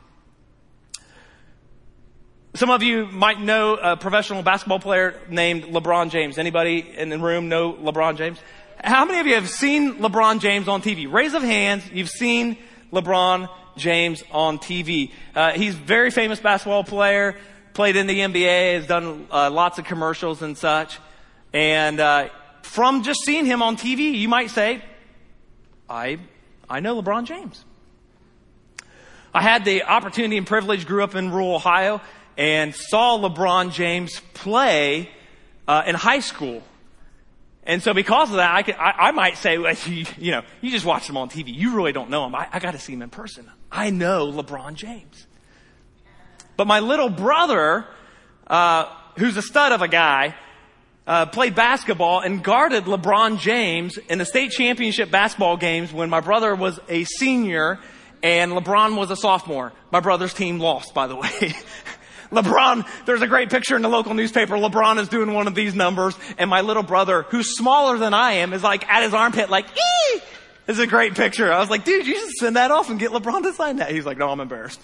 Some 2.56 2.72
of 2.72 2.81
you 2.81 3.06
might 3.06 3.40
know 3.40 3.75
a 3.75 3.96
professional 3.96 4.42
basketball 4.42 4.80
player 4.80 5.19
named 5.30 5.66
LeBron 5.66 6.10
James. 6.10 6.40
Anybody 6.40 6.80
in 6.80 7.10
the 7.10 7.19
room 7.19 7.48
know 7.48 7.74
LeBron 7.74 8.18
James? 8.18 8.40
How 8.84 9.06
many 9.06 9.19
of 9.19 9.28
you 9.28 9.36
have 9.36 9.48
seen 9.48 9.96
LeBron 9.96 10.42
James 10.42 10.68
on 10.68 10.81
TV? 10.81 11.12
Raise 11.12 11.36
of 11.36 11.44
hands, 11.44 11.84
you've 11.92 12.10
seen 12.10 12.57
LeBron 12.92 13.50
James 13.78 14.24
on 14.31 14.57
TV. 14.57 15.12
Uh, 15.36 15.51
he's 15.51 15.75
a 15.75 15.78
very 15.78 16.10
famous 16.10 16.40
basketball 16.40 16.84
player, 16.84 17.38
played 17.74 17.96
in 17.96 18.07
the 18.07 18.19
NBA, 18.19 18.78
has 18.78 18.88
done 18.88 19.28
uh, 19.31 19.52
lots 19.52 19.78
of 19.78 19.86
commercials 19.86 20.42
and 20.42 20.57
such. 20.57 20.98
And 21.54 22.00
uh, 22.00 22.30
from 22.63 23.04
just 23.04 23.19
seeing 23.25 23.45
him 23.45 23.62
on 23.62 23.78
TV, 23.78 24.16
you 24.16 24.28
might 24.28 24.50
say, 24.50 24.81
I, 25.88 26.18
I 26.68 26.80
know 26.80 27.00
LeBron 27.00 27.25
James. 27.25 27.63
I 29.31 29.44
had 29.44 29.66
the 29.66 29.84
opportunity 29.84 30.38
and 30.38 30.48
privilege, 30.48 30.88
grew 30.88 31.04
up 31.04 31.13
in 31.13 31.31
rural 31.31 31.54
Ohio, 31.54 32.02
and 32.40 32.74
saw 32.74 33.19
LeBron 33.19 33.74
James 33.74 34.22
play 34.34 35.10
uh, 35.68 35.84
in 35.86 35.94
high 35.94 36.22
school. 36.22 36.64
And 37.66 37.84
so 37.84 37.94
because 37.94 38.30
of 38.30 38.38
that, 38.38 38.56
I, 38.56 38.64
could, 38.64 38.76
I, 38.76 38.92
I 38.92 39.12
might 39.12 39.38
say, 39.38 39.58
well, 39.58 39.76
you, 39.86 40.06
you, 40.18 40.31
know, 40.31 40.44
you 40.62 40.72
just 40.72 40.86
watch 40.86 41.08
him 41.08 41.18
on 41.18 41.30
TV. 41.30 41.54
You 41.54 41.76
really 41.76 41.92
don't 41.92 42.10
know 42.10 42.26
him. 42.26 42.34
I, 42.34 42.48
I 42.52 42.60
got 42.60 42.72
to 42.72 42.80
see 42.80 42.94
him 42.94 43.02
in 43.02 43.10
person. 43.10 43.52
I 43.69 43.90
know 43.90 44.31
LeBron 44.31 44.76
James. 44.76 45.28
But 46.56 46.66
my 46.66 46.80
little 46.80 47.10
brother, 47.10 47.86
uh, 48.48 48.86
who's 49.18 49.36
a 49.36 49.42
stud 49.42 49.74
of 49.74 49.81
a 49.81 49.90
guy, 49.90 50.34
uh, 51.06 51.26
played 51.26 51.56
basketball 51.56 52.22
and 52.22 52.42
guarded 52.42 52.86
LeBron 52.86 53.40
James 53.40 53.98
in 53.98 54.18
the 54.18 54.26
state 54.26 54.52
championship 54.52 55.12
basketball 55.12 55.58
games 55.58 55.92
when 55.92 56.10
my 56.10 56.22
brother 56.22 56.56
was 56.56 56.80
a 56.88 57.04
senior 57.04 57.80
and 58.24 58.54
LeBron 58.54 58.96
was 58.96 59.12
a 59.12 59.18
sophomore. 59.18 59.74
My 59.92 60.00
brother's 60.00 60.34
team 60.34 60.60
lost, 60.60 60.94
by 60.94 61.08
the 61.08 61.18
way. 61.18 61.54
LeBron, 62.31 62.88
there's 63.06 63.21
a 63.21 63.28
great 63.28 63.50
picture 63.50 63.76
in 63.76 63.81
the 63.81 63.90
local 63.90 64.14
newspaper. 64.14 64.56
LeBron 64.56 65.00
is 65.00 65.09
doing 65.09 65.33
one 65.33 65.48
of 65.48 65.56
these 65.56 65.74
numbers 65.74 66.16
and 66.38 66.50
my 66.50 66.62
little 66.62 66.83
brother, 66.83 67.24
who's 67.24 67.56
smaller 67.57 67.98
than 67.98 68.14
I 68.14 68.33
am, 68.33 68.54
is 68.54 68.64
like 68.64 68.88
at 68.88 69.04
his 69.04 69.14
armpit 69.14 69.50
like, 69.50 69.66
ee! 69.66 70.21
It's 70.68 70.78
a 70.78 70.86
great 70.86 71.16
picture. 71.16 71.52
I 71.52 71.59
was 71.59 71.69
like, 71.71 71.83
dude, 71.83 72.06
you 72.06 72.16
should 72.16 72.36
send 72.36 72.56
that 72.56 72.69
off 72.69 72.92
and 72.92 73.00
get 73.00 73.09
LeBron 73.09 73.42
to 73.44 73.54
sign 73.54 73.78
that. 73.78 73.92
He's 73.92 74.06
like, 74.06 74.19
no, 74.19 74.30
I'm 74.30 74.40
embarrassed. 74.40 74.80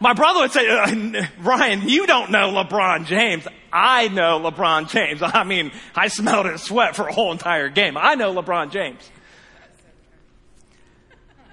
My 0.00 0.12
brother 0.12 0.40
would 0.40 0.50
say, 0.50 0.68
uh, 0.68 1.24
Ryan, 1.38 1.88
you 1.88 2.06
don't 2.06 2.32
know 2.32 2.50
LeBron 2.50 3.06
James. 3.06 3.46
I 3.72 4.08
know 4.08 4.40
LeBron 4.40 4.90
James. 4.90 5.20
I 5.22 5.44
mean, 5.44 5.70
I 5.94 6.08
smelled 6.08 6.46
his 6.46 6.62
sweat 6.62 6.96
for 6.96 7.06
a 7.06 7.12
whole 7.12 7.30
entire 7.30 7.68
game. 7.68 7.96
I 7.96 8.16
know 8.16 8.34
LeBron 8.34 8.72
James. 8.72 9.08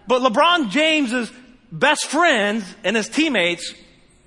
But 0.07 0.23
LeBron 0.23 0.69
James's 0.71 1.31
best 1.71 2.07
friends 2.07 2.65
and 2.83 2.95
his 2.95 3.07
teammates 3.07 3.73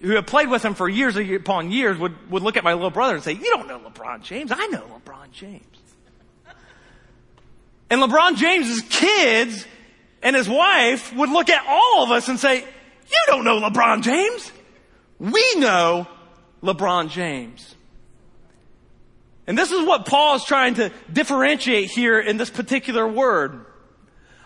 who 0.05 0.11
have 0.17 0.27
played 0.27 0.51
with 0.51 0.63
him 0.63 0.75
for 0.75 0.89
years 0.89 1.17
upon 1.17 1.71
years 1.71 1.99
would, 1.99 2.31
would 2.31 2.43
look 2.43 2.57
at 2.57 2.65
my 2.65 2.75
little 2.75 2.91
brother 2.91 3.15
and 3.15 3.25
say, 3.25 3.33
you 3.33 3.45
don't 3.45 3.67
know 3.67 3.79
LeBron 3.79 4.23
James. 4.23 4.53
I 4.53 4.67
know 4.67 4.83
LeBron 4.83 5.33
James. 5.33 5.65
And 7.91 8.03
LeBron 8.03 8.37
James's 8.37 8.83
kids 8.83 9.67
and 10.23 10.37
his 10.37 10.49
wife 10.49 11.15
would 11.15 11.31
look 11.31 11.49
at 11.49 11.65
all 11.67 12.05
of 12.05 12.11
us 12.11 12.29
and 12.29 12.39
say, 12.39 12.61
you 12.61 13.23
don't 13.27 13.45
know 13.45 13.61
LeBron 13.61 14.03
James. 14.03 14.53
We 15.19 15.55
know 15.57 16.07
LeBron 16.63 17.09
James. 17.09 17.75
And 19.47 19.57
this 19.57 19.71
is 19.71 19.87
what 19.87 20.07
Paul 20.07 20.37
is 20.37 20.45
trying 20.45 20.75
to 20.75 20.91
differentiate 21.13 21.91
here 21.91 22.19
in 22.19 22.37
this 22.37 22.51
particular 22.51 23.07
word. 23.07 23.65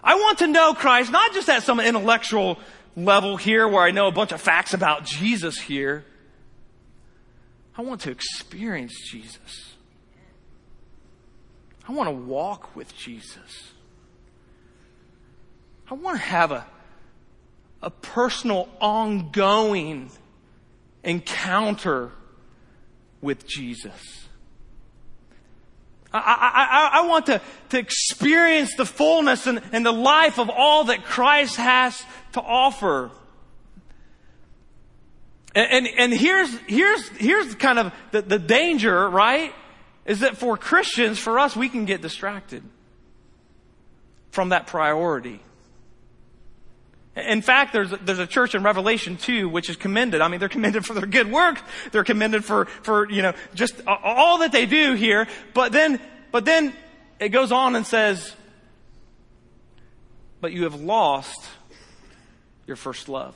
I 0.03 0.15
want 0.15 0.39
to 0.39 0.47
know 0.47 0.75
Christ, 0.75 1.11
not 1.11 1.33
just 1.35 1.49
at 1.49 1.63
some 1.63 1.81
intellectual 1.81 2.59
level 2.97 3.37
here 3.37 3.67
where 3.67 3.83
I 3.83 3.91
know 3.91 4.09
a 4.09 4.13
bunch 4.13 4.33
of 4.33 4.41
facts 4.41 4.75
about 4.75 5.05
Jesus 5.05 5.59
here. 5.59 6.05
I 7.77 7.83
want 7.83 8.01
to 8.03 8.11
experience 8.11 8.95
Jesus. 9.11 9.75
I 11.89 11.93
want 11.93 12.09
to 12.09 12.15
walk 12.15 12.75
with 12.77 12.97
Jesus. 12.97 13.73
I 15.91 15.95
want 15.95 16.17
to 16.19 16.23
have 16.23 16.53
a, 16.53 16.67
a 17.81 17.91
personal, 17.91 18.69
ongoing 18.81 20.11
encounter 21.03 22.13
with 23.23 23.47
Jesus. 23.47 24.28
I, 26.13 26.91
I, 26.93 27.01
I, 27.01 27.07
want 27.07 27.27
to, 27.27 27.41
to 27.71 27.79
experience 27.79 28.75
the 28.77 28.87
fullness 28.87 29.47
and, 29.47 29.61
and 29.73 29.85
the 29.85 29.93
life 29.93 30.39
of 30.39 30.49
all 30.49 30.85
that 30.85 31.05
Christ 31.05 31.57
has 31.57 32.03
to 32.33 32.41
offer. 32.41 33.11
And, 35.55 35.87
and, 35.87 35.99
and 35.99 36.15
here's, 36.15 36.57
here's, 36.67 37.09
here's 37.09 37.55
kind 37.57 37.79
of 37.79 37.93
the, 38.13 38.23
the 38.23 38.39
danger, 38.39 39.09
right? 39.09 39.53
Is 40.07 40.21
that 40.21 40.39
for 40.39 40.57
Christians, 40.57 41.19
for 41.19 41.39
us, 41.39 41.55
we 41.55 41.69
can 41.69 41.85
get 41.85 42.01
distracted 42.01 42.63
from 44.31 44.51
that 44.51 44.67
priority. 44.67 45.41
In 47.19 47.43
fact, 47.43 47.73
there's, 47.73 47.91
there's 47.91 48.19
a 48.19 48.27
church 48.27 48.55
in 48.55 48.63
Revelation 48.63 49.17
2 49.17 49.49
which 49.49 49.69
is 49.71 49.77
commended. 49.77 50.21
I 50.21 50.29
mean, 50.29 50.41
they're 50.41 50.49
commended 50.49 50.87
for 50.87 50.95
their 50.95 51.07
good 51.07 51.31
work. 51.31 51.61
They're 51.91 52.05
commended 52.05 52.45
for, 52.45 52.67
for, 52.67 53.11
you 53.11 53.23
know, 53.23 53.35
just 53.55 53.75
all 53.87 54.39
that 54.39 54.53
they 54.53 54.67
do 54.67 54.95
here. 54.95 55.27
But 55.55 55.73
then, 55.73 56.01
but 56.31 56.45
then 56.45 56.75
it 57.19 57.31
goes 57.31 57.53
on 57.53 57.77
and 57.77 57.87
says, 57.87 58.35
but 60.41 60.53
you 60.53 60.65
have 60.65 60.81
lost 60.81 61.49
your 62.67 62.77
first 62.77 63.09
love. 63.09 63.35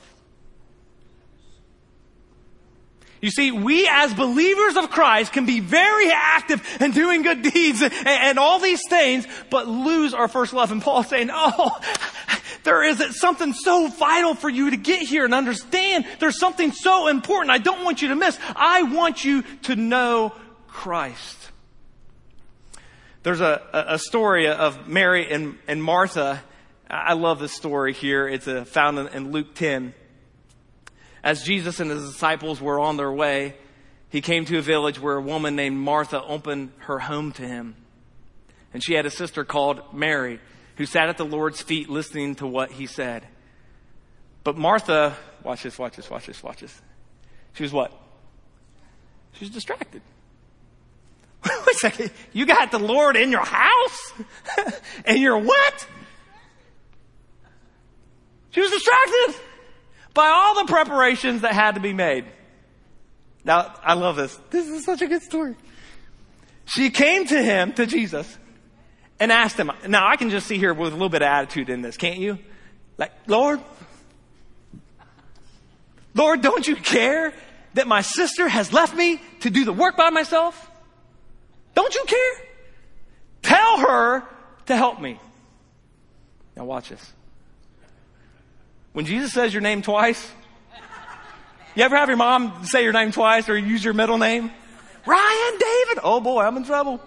You 3.23 3.31
see, 3.31 3.51
we 3.53 3.87
as 3.89 4.13
believers 4.13 4.75
of 4.75 4.89
Christ 4.89 5.31
can 5.31 5.45
be 5.45 5.61
very 5.61 6.11
active 6.11 6.61
and 6.81 6.93
doing 6.93 7.21
good 7.21 7.41
deeds 7.41 7.81
and, 7.81 7.93
and, 8.05 8.37
all 8.37 8.59
these 8.59 8.81
things, 8.89 9.25
but 9.49 9.65
lose 9.65 10.13
our 10.13 10.27
first 10.27 10.51
love. 10.51 10.73
And 10.73 10.81
Paul's 10.81 11.07
saying, 11.07 11.29
oh, 11.31 11.79
there 12.63 12.83
is 12.83 13.19
something 13.19 13.53
so 13.53 13.87
vital 13.87 14.35
for 14.35 14.49
you 14.49 14.69
to 14.69 14.77
get 14.77 15.01
here 15.01 15.25
and 15.25 15.33
understand. 15.33 16.05
There's 16.19 16.39
something 16.39 16.71
so 16.71 17.07
important 17.07 17.51
I 17.51 17.57
don't 17.57 17.83
want 17.83 18.01
you 18.01 18.09
to 18.09 18.15
miss. 18.15 18.37
I 18.55 18.83
want 18.83 19.23
you 19.23 19.43
to 19.63 19.75
know 19.75 20.33
Christ. 20.67 21.51
There's 23.23 23.41
a, 23.41 23.61
a 23.73 23.99
story 23.99 24.47
of 24.47 24.87
Mary 24.87 25.31
and, 25.31 25.57
and 25.67 25.81
Martha. 25.81 26.43
I 26.89 27.13
love 27.13 27.39
this 27.39 27.53
story 27.53 27.93
here. 27.93 28.27
It's 28.27 28.47
a, 28.47 28.65
found 28.65 28.99
in, 28.99 29.07
in 29.07 29.31
Luke 29.31 29.55
10. 29.55 29.93
As 31.23 31.43
Jesus 31.43 31.79
and 31.79 31.89
his 31.89 32.11
disciples 32.11 32.59
were 32.59 32.79
on 32.79 32.97
their 32.97 33.11
way, 33.11 33.55
he 34.09 34.19
came 34.19 34.43
to 34.45 34.57
a 34.57 34.61
village 34.61 34.99
where 34.99 35.15
a 35.15 35.21
woman 35.21 35.55
named 35.55 35.77
Martha 35.77 36.21
opened 36.21 36.71
her 36.79 36.99
home 36.99 37.31
to 37.33 37.47
him. 37.47 37.75
And 38.73 38.83
she 38.83 38.93
had 38.93 39.05
a 39.05 39.09
sister 39.09 39.45
called 39.45 39.93
Mary 39.93 40.39
who 40.75 40.85
sat 40.85 41.09
at 41.09 41.17
the 41.17 41.25
Lord's 41.25 41.61
feet 41.61 41.89
listening 41.89 42.35
to 42.35 42.47
what 42.47 42.71
he 42.71 42.85
said. 42.85 43.27
But 44.43 44.57
Martha, 44.57 45.15
watch 45.43 45.63
this, 45.63 45.77
watch 45.77 45.95
this, 45.95 46.09
watch 46.09 46.25
this, 46.25 46.43
watch 46.43 46.61
this. 46.61 46.81
She 47.53 47.63
was 47.63 47.71
what? 47.71 47.91
She 49.33 49.45
was 49.45 49.51
distracted. 49.51 50.01
Wait 51.45 51.67
a 51.67 51.73
second. 51.75 52.11
You 52.31 52.45
got 52.45 52.71
the 52.71 52.79
Lord 52.79 53.15
in 53.15 53.31
your 53.31 53.45
house? 53.45 54.13
and 55.05 55.17
you're 55.19 55.37
what? 55.37 55.87
She 58.51 58.61
was 58.61 58.71
distracted 58.71 59.41
by 60.13 60.27
all 60.27 60.55
the 60.55 60.71
preparations 60.71 61.41
that 61.41 61.53
had 61.53 61.75
to 61.75 61.81
be 61.81 61.93
made. 61.93 62.25
Now, 63.43 63.75
I 63.83 63.95
love 63.95 64.15
this. 64.15 64.39
This 64.51 64.67
is 64.67 64.85
such 64.85 65.01
a 65.01 65.07
good 65.07 65.21
story. 65.21 65.55
She 66.65 66.89
came 66.91 67.25
to 67.25 67.41
him, 67.41 67.73
to 67.73 67.85
Jesus, 67.85 68.37
and 69.19 69.31
asked 69.31 69.57
him. 69.57 69.71
Now 69.87 70.07
I 70.07 70.15
can 70.15 70.29
just 70.29 70.47
see 70.47 70.57
here 70.57 70.73
with 70.73 70.89
a 70.89 70.95
little 70.95 71.09
bit 71.09 71.21
of 71.21 71.27
attitude 71.27 71.69
in 71.69 71.81
this, 71.81 71.97
can't 71.97 72.19
you? 72.19 72.39
Like, 72.97 73.11
Lord, 73.27 73.59
Lord, 76.15 76.41
don't 76.41 76.67
you 76.67 76.75
care 76.75 77.33
that 77.73 77.87
my 77.87 78.01
sister 78.01 78.47
has 78.47 78.71
left 78.71 78.95
me 78.95 79.19
to 79.41 79.49
do 79.49 79.65
the 79.65 79.73
work 79.73 79.97
by 79.97 80.09
myself? 80.09 80.69
Don't 81.73 81.93
you 81.95 82.03
care? 82.05 82.47
Tell 83.41 83.79
her 83.79 84.23
to 84.67 84.75
help 84.75 85.01
me. 85.01 85.19
Now 86.55 86.65
watch 86.65 86.89
this. 86.89 87.13
When 88.93 89.05
Jesus 89.05 89.33
says 89.33 89.53
your 89.53 89.61
name 89.61 89.81
twice, 89.81 90.31
you 91.75 91.83
ever 91.83 91.97
have 91.97 92.09
your 92.09 92.17
mom 92.17 92.63
say 92.65 92.83
your 92.83 92.93
name 92.93 93.11
twice 93.11 93.49
or 93.49 93.57
use 93.57 93.83
your 93.83 93.95
middle 93.95 94.19
name? 94.19 94.51
Ryan 95.05 95.59
David. 95.59 95.99
Oh 96.03 96.21
boy, 96.21 96.43
I'm 96.43 96.55
in 96.57 96.63
trouble. 96.63 97.01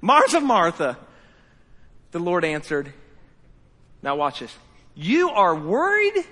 Martha, 0.00 0.40
Martha. 0.40 0.96
The 2.10 2.18
Lord 2.18 2.44
answered, 2.44 2.92
now 4.02 4.16
watch 4.16 4.40
this. 4.40 4.54
You 4.94 5.30
are 5.30 5.54
worried 5.54 6.24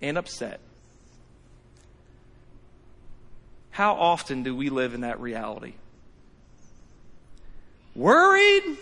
and 0.00 0.16
upset. 0.16 0.60
How 3.70 3.94
often 3.94 4.42
do 4.42 4.56
we 4.56 4.70
live 4.70 4.94
in 4.94 5.02
that 5.02 5.20
reality? 5.20 5.74
Worried 7.94 8.78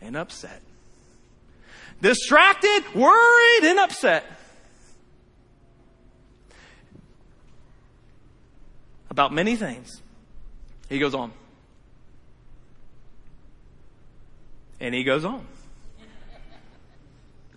and 0.00 0.16
upset. 0.16 0.62
Distracted, 2.00 2.82
worried, 2.94 3.64
and 3.64 3.78
upset. 3.78 4.24
About 9.10 9.32
many 9.32 9.56
things. 9.56 10.00
He 10.88 10.98
goes 10.98 11.14
on. 11.14 11.32
And 14.80 14.94
he 14.94 15.04
goes 15.04 15.24
on. 15.24 15.46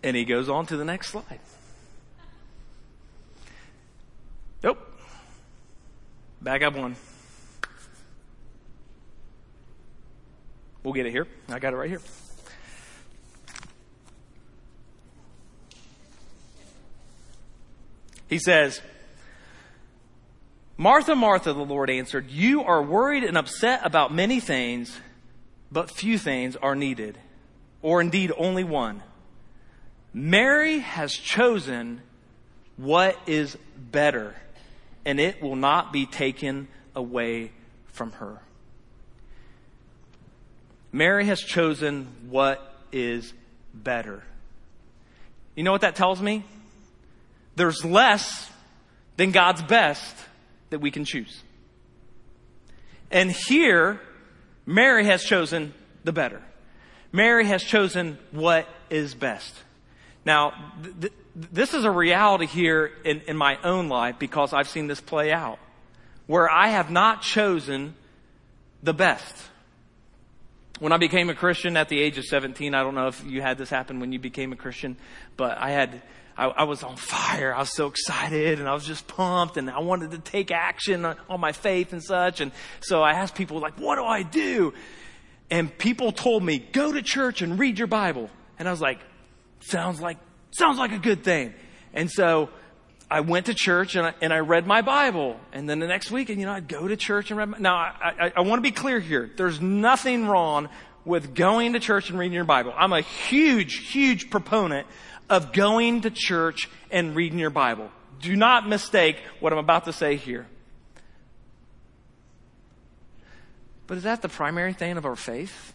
And 0.03 0.15
he 0.15 0.25
goes 0.25 0.49
on 0.49 0.65
to 0.67 0.77
the 0.77 0.83
next 0.83 1.07
slide. 1.07 1.39
Nope. 4.61 4.79
Back 6.41 6.61
up 6.61 6.75
one. 6.75 6.97
We'll 10.83 10.93
get 10.93 11.05
it 11.05 11.11
here. 11.11 11.27
I 11.47 11.59
got 11.59 11.71
it 11.71 11.77
right 11.77 11.89
here. 11.89 12.01
He 18.27 18.39
says, 18.39 18.81
Martha, 20.75 21.15
Martha, 21.15 21.53
the 21.53 21.63
Lord 21.63 21.89
answered, 21.89 22.29
You 22.29 22.63
are 22.63 22.81
worried 22.81 23.23
and 23.23 23.37
upset 23.37 23.81
about 23.85 24.13
many 24.13 24.41
things 24.41 24.99
but 25.73 25.89
few 25.89 26.19
things 26.19 26.55
are 26.55 26.75
needed, 26.75 27.17
or 27.81 27.99
indeed 27.99 28.31
only 28.37 28.63
one. 28.63 29.01
Mary 30.13 30.79
has 30.79 31.11
chosen 31.11 31.99
what 32.77 33.17
is 33.25 33.57
better, 33.75 34.35
and 35.03 35.19
it 35.19 35.41
will 35.41 35.55
not 35.55 35.91
be 35.91 36.05
taken 36.05 36.67
away 36.95 37.51
from 37.87 38.11
her. 38.13 38.39
Mary 40.91 41.25
has 41.25 41.41
chosen 41.41 42.07
what 42.29 42.75
is 42.91 43.33
better. 43.73 44.23
You 45.55 45.63
know 45.63 45.71
what 45.71 45.81
that 45.81 45.95
tells 45.95 46.21
me? 46.21 46.45
There's 47.55 47.83
less 47.83 48.51
than 49.17 49.31
God's 49.31 49.63
best 49.63 50.15
that 50.69 50.79
we 50.79 50.91
can 50.91 51.03
choose. 51.03 51.41
And 53.09 53.31
here, 53.31 53.99
Mary 54.65 55.05
has 55.05 55.23
chosen 55.23 55.73
the 56.03 56.11
better. 56.11 56.41
Mary 57.11 57.45
has 57.45 57.63
chosen 57.63 58.17
what 58.31 58.67
is 58.89 59.13
best. 59.13 59.53
Now, 60.25 60.53
th- 60.83 60.95
th- 61.01 61.13
this 61.35 61.73
is 61.73 61.83
a 61.83 61.91
reality 61.91 62.45
here 62.45 62.91
in, 63.03 63.21
in 63.21 63.37
my 63.37 63.57
own 63.63 63.89
life 63.89 64.17
because 64.19 64.53
I've 64.53 64.69
seen 64.69 64.87
this 64.87 65.01
play 65.01 65.31
out 65.31 65.59
where 66.27 66.49
I 66.49 66.69
have 66.69 66.89
not 66.89 67.21
chosen 67.21 67.95
the 68.81 68.93
best. 68.93 69.35
When 70.79 70.91
I 70.91 70.97
became 70.97 71.29
a 71.29 71.35
Christian 71.35 71.77
at 71.77 71.89
the 71.89 71.99
age 71.99 72.17
of 72.17 72.25
17, 72.25 72.73
I 72.73 72.83
don't 72.83 72.95
know 72.95 73.07
if 73.07 73.23
you 73.25 73.41
had 73.41 73.57
this 73.57 73.69
happen 73.69 73.99
when 73.99 74.11
you 74.11 74.19
became 74.19 74.51
a 74.53 74.55
Christian, 74.55 74.97
but 75.37 75.57
I 75.57 75.71
had 75.71 76.01
I, 76.37 76.45
I, 76.45 76.63
was 76.63 76.83
on 76.83 76.95
fire. 76.95 77.53
I 77.53 77.59
was 77.59 77.73
so 77.73 77.87
excited 77.87 78.59
and 78.59 78.67
I 78.67 78.73
was 78.73 78.85
just 78.85 79.07
pumped 79.07 79.57
and 79.57 79.69
I 79.69 79.79
wanted 79.79 80.11
to 80.11 80.17
take 80.17 80.51
action 80.51 81.05
on 81.05 81.39
my 81.39 81.51
faith 81.51 81.93
and 81.93 82.03
such. 82.03 82.41
And 82.41 82.51
so 82.81 83.01
I 83.01 83.13
asked 83.13 83.35
people 83.35 83.59
like, 83.59 83.79
what 83.79 83.95
do 83.95 84.03
I 84.03 84.23
do? 84.23 84.73
And 85.51 85.75
people 85.77 86.11
told 86.11 86.43
me, 86.43 86.57
go 86.57 86.91
to 86.91 87.01
church 87.01 87.41
and 87.41 87.59
read 87.59 87.77
your 87.77 87.87
Bible. 87.87 88.29
And 88.57 88.67
I 88.67 88.71
was 88.71 88.81
like, 88.81 88.99
sounds 89.59 90.01
like, 90.01 90.17
sounds 90.51 90.77
like 90.77 90.91
a 90.91 90.97
good 90.97 91.23
thing. 91.23 91.53
And 91.93 92.09
so 92.09 92.49
I 93.11 93.19
went 93.19 93.45
to 93.45 93.53
church 93.53 93.95
and 93.95 94.07
I, 94.07 94.13
and 94.21 94.33
I 94.33 94.39
read 94.39 94.65
my 94.65 94.81
Bible. 94.81 95.39
And 95.51 95.69
then 95.69 95.79
the 95.79 95.87
next 95.87 96.09
week, 96.09 96.29
and 96.29 96.39
you 96.39 96.47
know, 96.47 96.53
I'd 96.53 96.67
go 96.67 96.87
to 96.87 96.97
church 96.97 97.29
and 97.29 97.37
read 97.37 97.49
my, 97.49 97.57
now 97.59 97.75
I, 97.75 98.13
I, 98.19 98.33
I 98.37 98.41
want 98.41 98.57
to 98.57 98.63
be 98.63 98.71
clear 98.71 98.99
here. 98.99 99.29
There's 99.35 99.61
nothing 99.61 100.27
wrong 100.27 100.69
with 101.05 101.35
going 101.35 101.73
to 101.73 101.79
church 101.79 102.09
and 102.09 102.17
reading 102.17 102.33
your 102.33 102.45
Bible. 102.45 102.73
I'm 102.75 102.93
a 102.93 103.01
huge, 103.01 103.89
huge 103.91 104.29
proponent 104.29 104.87
of 105.33 105.51
going 105.51 106.01
to 106.01 106.11
church 106.11 106.69
and 106.91 107.15
reading 107.15 107.39
your 107.39 107.49
Bible. 107.49 107.89
Do 108.21 108.35
not 108.35 108.69
mistake 108.69 109.17
what 109.39 109.51
I'm 109.51 109.59
about 109.59 109.85
to 109.85 109.93
say 109.93 110.15
here. 110.15 110.45
But 113.87 113.97
is 113.97 114.03
that 114.03 114.21
the 114.21 114.29
primary 114.29 114.73
thing 114.73 114.95
of 114.95 115.05
our 115.05 115.15
faith? 115.15 115.73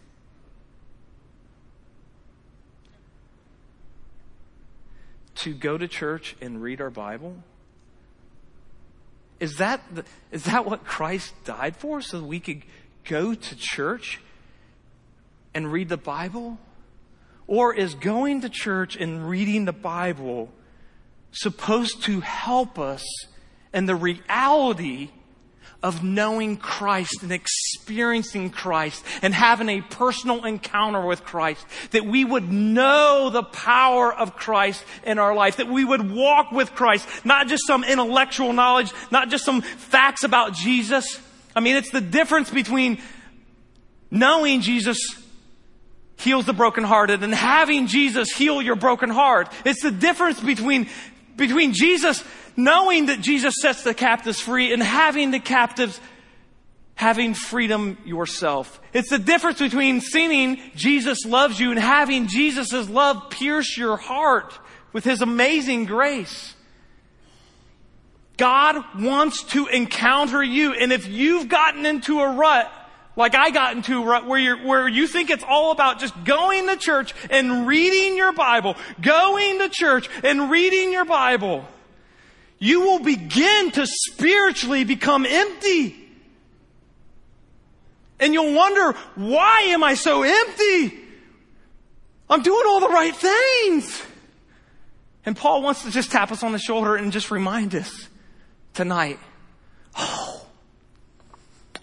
To 5.35 5.53
go 5.53 5.77
to 5.77 5.87
church 5.87 6.35
and 6.41 6.61
read 6.61 6.81
our 6.81 6.89
Bible? 6.89 7.35
Is 9.39 9.57
that, 9.57 9.81
the, 9.93 10.05
is 10.31 10.43
that 10.45 10.65
what 10.65 10.85
Christ 10.85 11.33
died 11.43 11.75
for? 11.75 12.01
So 12.01 12.23
we 12.23 12.39
could 12.39 12.63
go 13.03 13.33
to 13.33 13.55
church 13.55 14.19
and 15.53 15.71
read 15.71 15.89
the 15.89 15.97
Bible? 15.97 16.57
Or 17.49 17.73
is 17.73 17.95
going 17.95 18.41
to 18.41 18.49
church 18.49 18.95
and 18.95 19.27
reading 19.27 19.65
the 19.65 19.73
Bible 19.73 20.49
supposed 21.31 22.03
to 22.03 22.19
help 22.19 22.77
us 22.77 23.03
in 23.73 23.87
the 23.87 23.95
reality 23.95 25.09
of 25.81 26.03
knowing 26.03 26.57
Christ 26.57 27.23
and 27.23 27.31
experiencing 27.31 28.51
Christ 28.51 29.03
and 29.23 29.33
having 29.33 29.67
a 29.67 29.81
personal 29.81 30.45
encounter 30.45 31.03
with 31.03 31.23
Christ. 31.23 31.65
That 31.89 32.05
we 32.05 32.23
would 32.23 32.51
know 32.51 33.31
the 33.31 33.41
power 33.41 34.13
of 34.13 34.35
Christ 34.35 34.85
in 35.03 35.17
our 35.17 35.33
life. 35.33 35.57
That 35.57 35.69
we 35.69 35.83
would 35.83 36.11
walk 36.11 36.51
with 36.51 36.75
Christ. 36.75 37.07
Not 37.25 37.47
just 37.47 37.65
some 37.65 37.83
intellectual 37.83 38.53
knowledge, 38.53 38.91
not 39.09 39.29
just 39.29 39.43
some 39.43 39.61
facts 39.61 40.23
about 40.23 40.53
Jesus. 40.53 41.19
I 41.55 41.61
mean, 41.61 41.77
it's 41.77 41.89
the 41.89 41.99
difference 41.99 42.51
between 42.51 43.01
knowing 44.11 44.61
Jesus 44.61 44.99
heals 46.19 46.45
the 46.45 46.53
brokenhearted 46.53 47.23
and 47.23 47.33
having 47.33 47.87
Jesus 47.87 48.29
heal 48.29 48.61
your 48.61 48.75
broken 48.75 49.09
heart. 49.09 49.51
It's 49.65 49.81
the 49.81 49.91
difference 49.91 50.39
between, 50.39 50.87
between 51.35 51.73
Jesus 51.73 52.23
knowing 52.55 53.07
that 53.07 53.21
Jesus 53.21 53.55
sets 53.61 53.83
the 53.83 53.93
captives 53.93 54.39
free 54.39 54.73
and 54.73 54.83
having 54.83 55.31
the 55.31 55.39
captives 55.39 55.99
having 56.95 57.33
freedom 57.33 57.97
yourself. 58.03 58.81
It's 58.91 59.09
the 59.09 59.19
difference 59.19 59.59
between 59.59 60.01
singing 60.01 60.59
Jesus 60.75 61.25
loves 61.25 61.57
you 61.57 61.71
and 61.71 61.79
having 61.79 62.27
Jesus' 62.27 62.89
love 62.89 63.29
pierce 63.29 63.77
your 63.77 63.95
heart 63.95 64.59
with 64.91 65.05
his 65.05 65.21
amazing 65.21 65.85
grace. 65.85 66.55
God 68.35 68.83
wants 68.99 69.43
to 69.43 69.67
encounter 69.67 70.43
you. 70.43 70.73
And 70.73 70.91
if 70.91 71.07
you've 71.07 71.47
gotten 71.47 71.85
into 71.85 72.19
a 72.19 72.33
rut, 72.33 72.69
like 73.15 73.35
I 73.35 73.49
got 73.51 73.75
into 73.75 74.01
where 74.01 74.37
you 74.37 74.57
where 74.57 74.87
you 74.87 75.07
think 75.07 75.29
it's 75.29 75.43
all 75.47 75.71
about 75.71 75.99
just 75.99 76.23
going 76.23 76.67
to 76.67 76.77
church 76.77 77.13
and 77.29 77.67
reading 77.67 78.15
your 78.15 78.33
Bible, 78.33 78.75
going 79.01 79.59
to 79.59 79.69
church 79.69 80.09
and 80.23 80.49
reading 80.49 80.91
your 80.91 81.05
Bible 81.05 81.65
you 82.59 82.81
will 82.81 82.99
begin 82.99 83.71
to 83.71 83.87
spiritually 83.87 84.83
become 84.83 85.25
empty. 85.25 85.95
And 88.19 88.33
you'll 88.33 88.53
wonder, 88.53 88.91
why 89.15 89.61
am 89.69 89.83
I 89.83 89.93
so 89.93 90.23
empty? 90.23 90.99
I'm 92.29 92.41
doing 92.41 92.63
all 92.67 92.81
the 92.81 92.89
right 92.89 93.15
things. 93.15 94.03
And 95.25 95.37
Paul 95.37 95.61
wants 95.61 95.83
to 95.83 95.91
just 95.91 96.11
tap 96.11 96.31
us 96.31 96.43
on 96.43 96.51
the 96.51 96.59
shoulder 96.59 96.95
and 96.95 97.13
just 97.13 97.31
remind 97.31 97.73
us 97.73 98.09
tonight, 98.73 99.19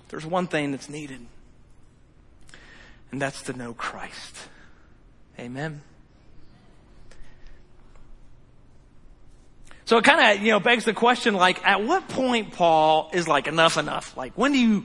there's 0.08 0.26
one 0.26 0.46
thing 0.46 0.70
that's 0.70 0.88
needed. 0.88 1.20
And 3.12 3.22
that's 3.22 3.42
to 3.42 3.52
know 3.52 3.74
Christ. 3.74 4.36
Amen. 5.38 5.82
So 9.84 9.98
it 9.98 10.04
kind 10.04 10.36
of, 10.36 10.44
you 10.44 10.50
know, 10.50 10.58
begs 10.58 10.84
the 10.84 10.92
question, 10.92 11.34
like, 11.34 11.64
at 11.64 11.84
what 11.84 12.08
point, 12.08 12.52
Paul, 12.52 13.10
is 13.12 13.28
like 13.28 13.46
enough 13.46 13.76
enough? 13.76 14.16
Like, 14.16 14.32
when 14.36 14.52
do 14.52 14.58
you, 14.58 14.84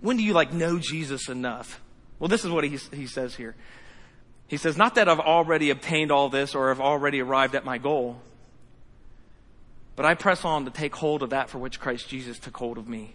when 0.00 0.16
do 0.16 0.24
you 0.24 0.32
like 0.32 0.52
know 0.52 0.78
Jesus 0.78 1.28
enough? 1.28 1.80
Well, 2.18 2.28
this 2.28 2.44
is 2.44 2.50
what 2.50 2.64
he, 2.64 2.76
he 2.92 3.06
says 3.06 3.36
here. 3.36 3.54
He 4.48 4.56
says, 4.56 4.76
not 4.76 4.96
that 4.96 5.08
I've 5.08 5.20
already 5.20 5.70
obtained 5.70 6.10
all 6.10 6.28
this 6.28 6.56
or 6.56 6.70
have 6.70 6.80
already 6.80 7.22
arrived 7.22 7.54
at 7.54 7.64
my 7.64 7.78
goal, 7.78 8.20
but 9.94 10.04
I 10.04 10.14
press 10.14 10.44
on 10.44 10.64
to 10.64 10.72
take 10.72 10.96
hold 10.96 11.22
of 11.22 11.30
that 11.30 11.48
for 11.48 11.58
which 11.58 11.78
Christ 11.78 12.08
Jesus 12.08 12.40
took 12.40 12.56
hold 12.56 12.76
of 12.76 12.88
me. 12.88 13.14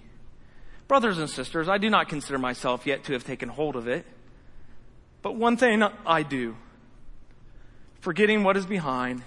Brothers 0.88 1.17
and 1.17 1.30
sisters, 1.30 1.67
I 1.67 1.78
do 1.78 1.89
not 1.89 2.10
consider 2.10 2.38
myself 2.38 2.86
yet 2.86 3.06
to 3.06 3.13
have 3.13 3.24
taken 3.24 3.50
hold 3.50 3.76
of 3.76 3.88
it, 3.88 4.06
but 5.21 5.36
one 5.36 5.58
thing 5.58 5.84
I 6.06 6.21
do, 6.24 6.56
forgetting 8.02 8.43
what 8.43 8.56
is 8.56 8.65
behind 8.65 9.24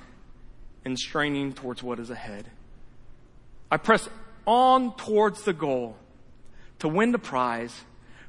and 0.84 0.96
straining 0.98 1.52
towards 1.52 1.82
what 1.82 1.98
is 1.98 2.10
ahead. 2.10 2.46
I 3.70 3.76
press 3.76 4.08
on 4.46 4.94
towards 4.96 5.42
the 5.42 5.52
goal 5.52 5.96
to 6.78 6.88
win 6.88 7.12
the 7.12 7.18
prize 7.18 7.74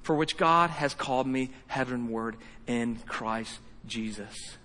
for 0.02 0.16
which 0.16 0.38
God 0.38 0.72
has 0.72 0.94
called 0.94 1.28
me 1.28 1.52
heavenward 1.68 2.36
in 2.66 2.98
Christ 3.06 3.60
Jesus. 3.86 4.58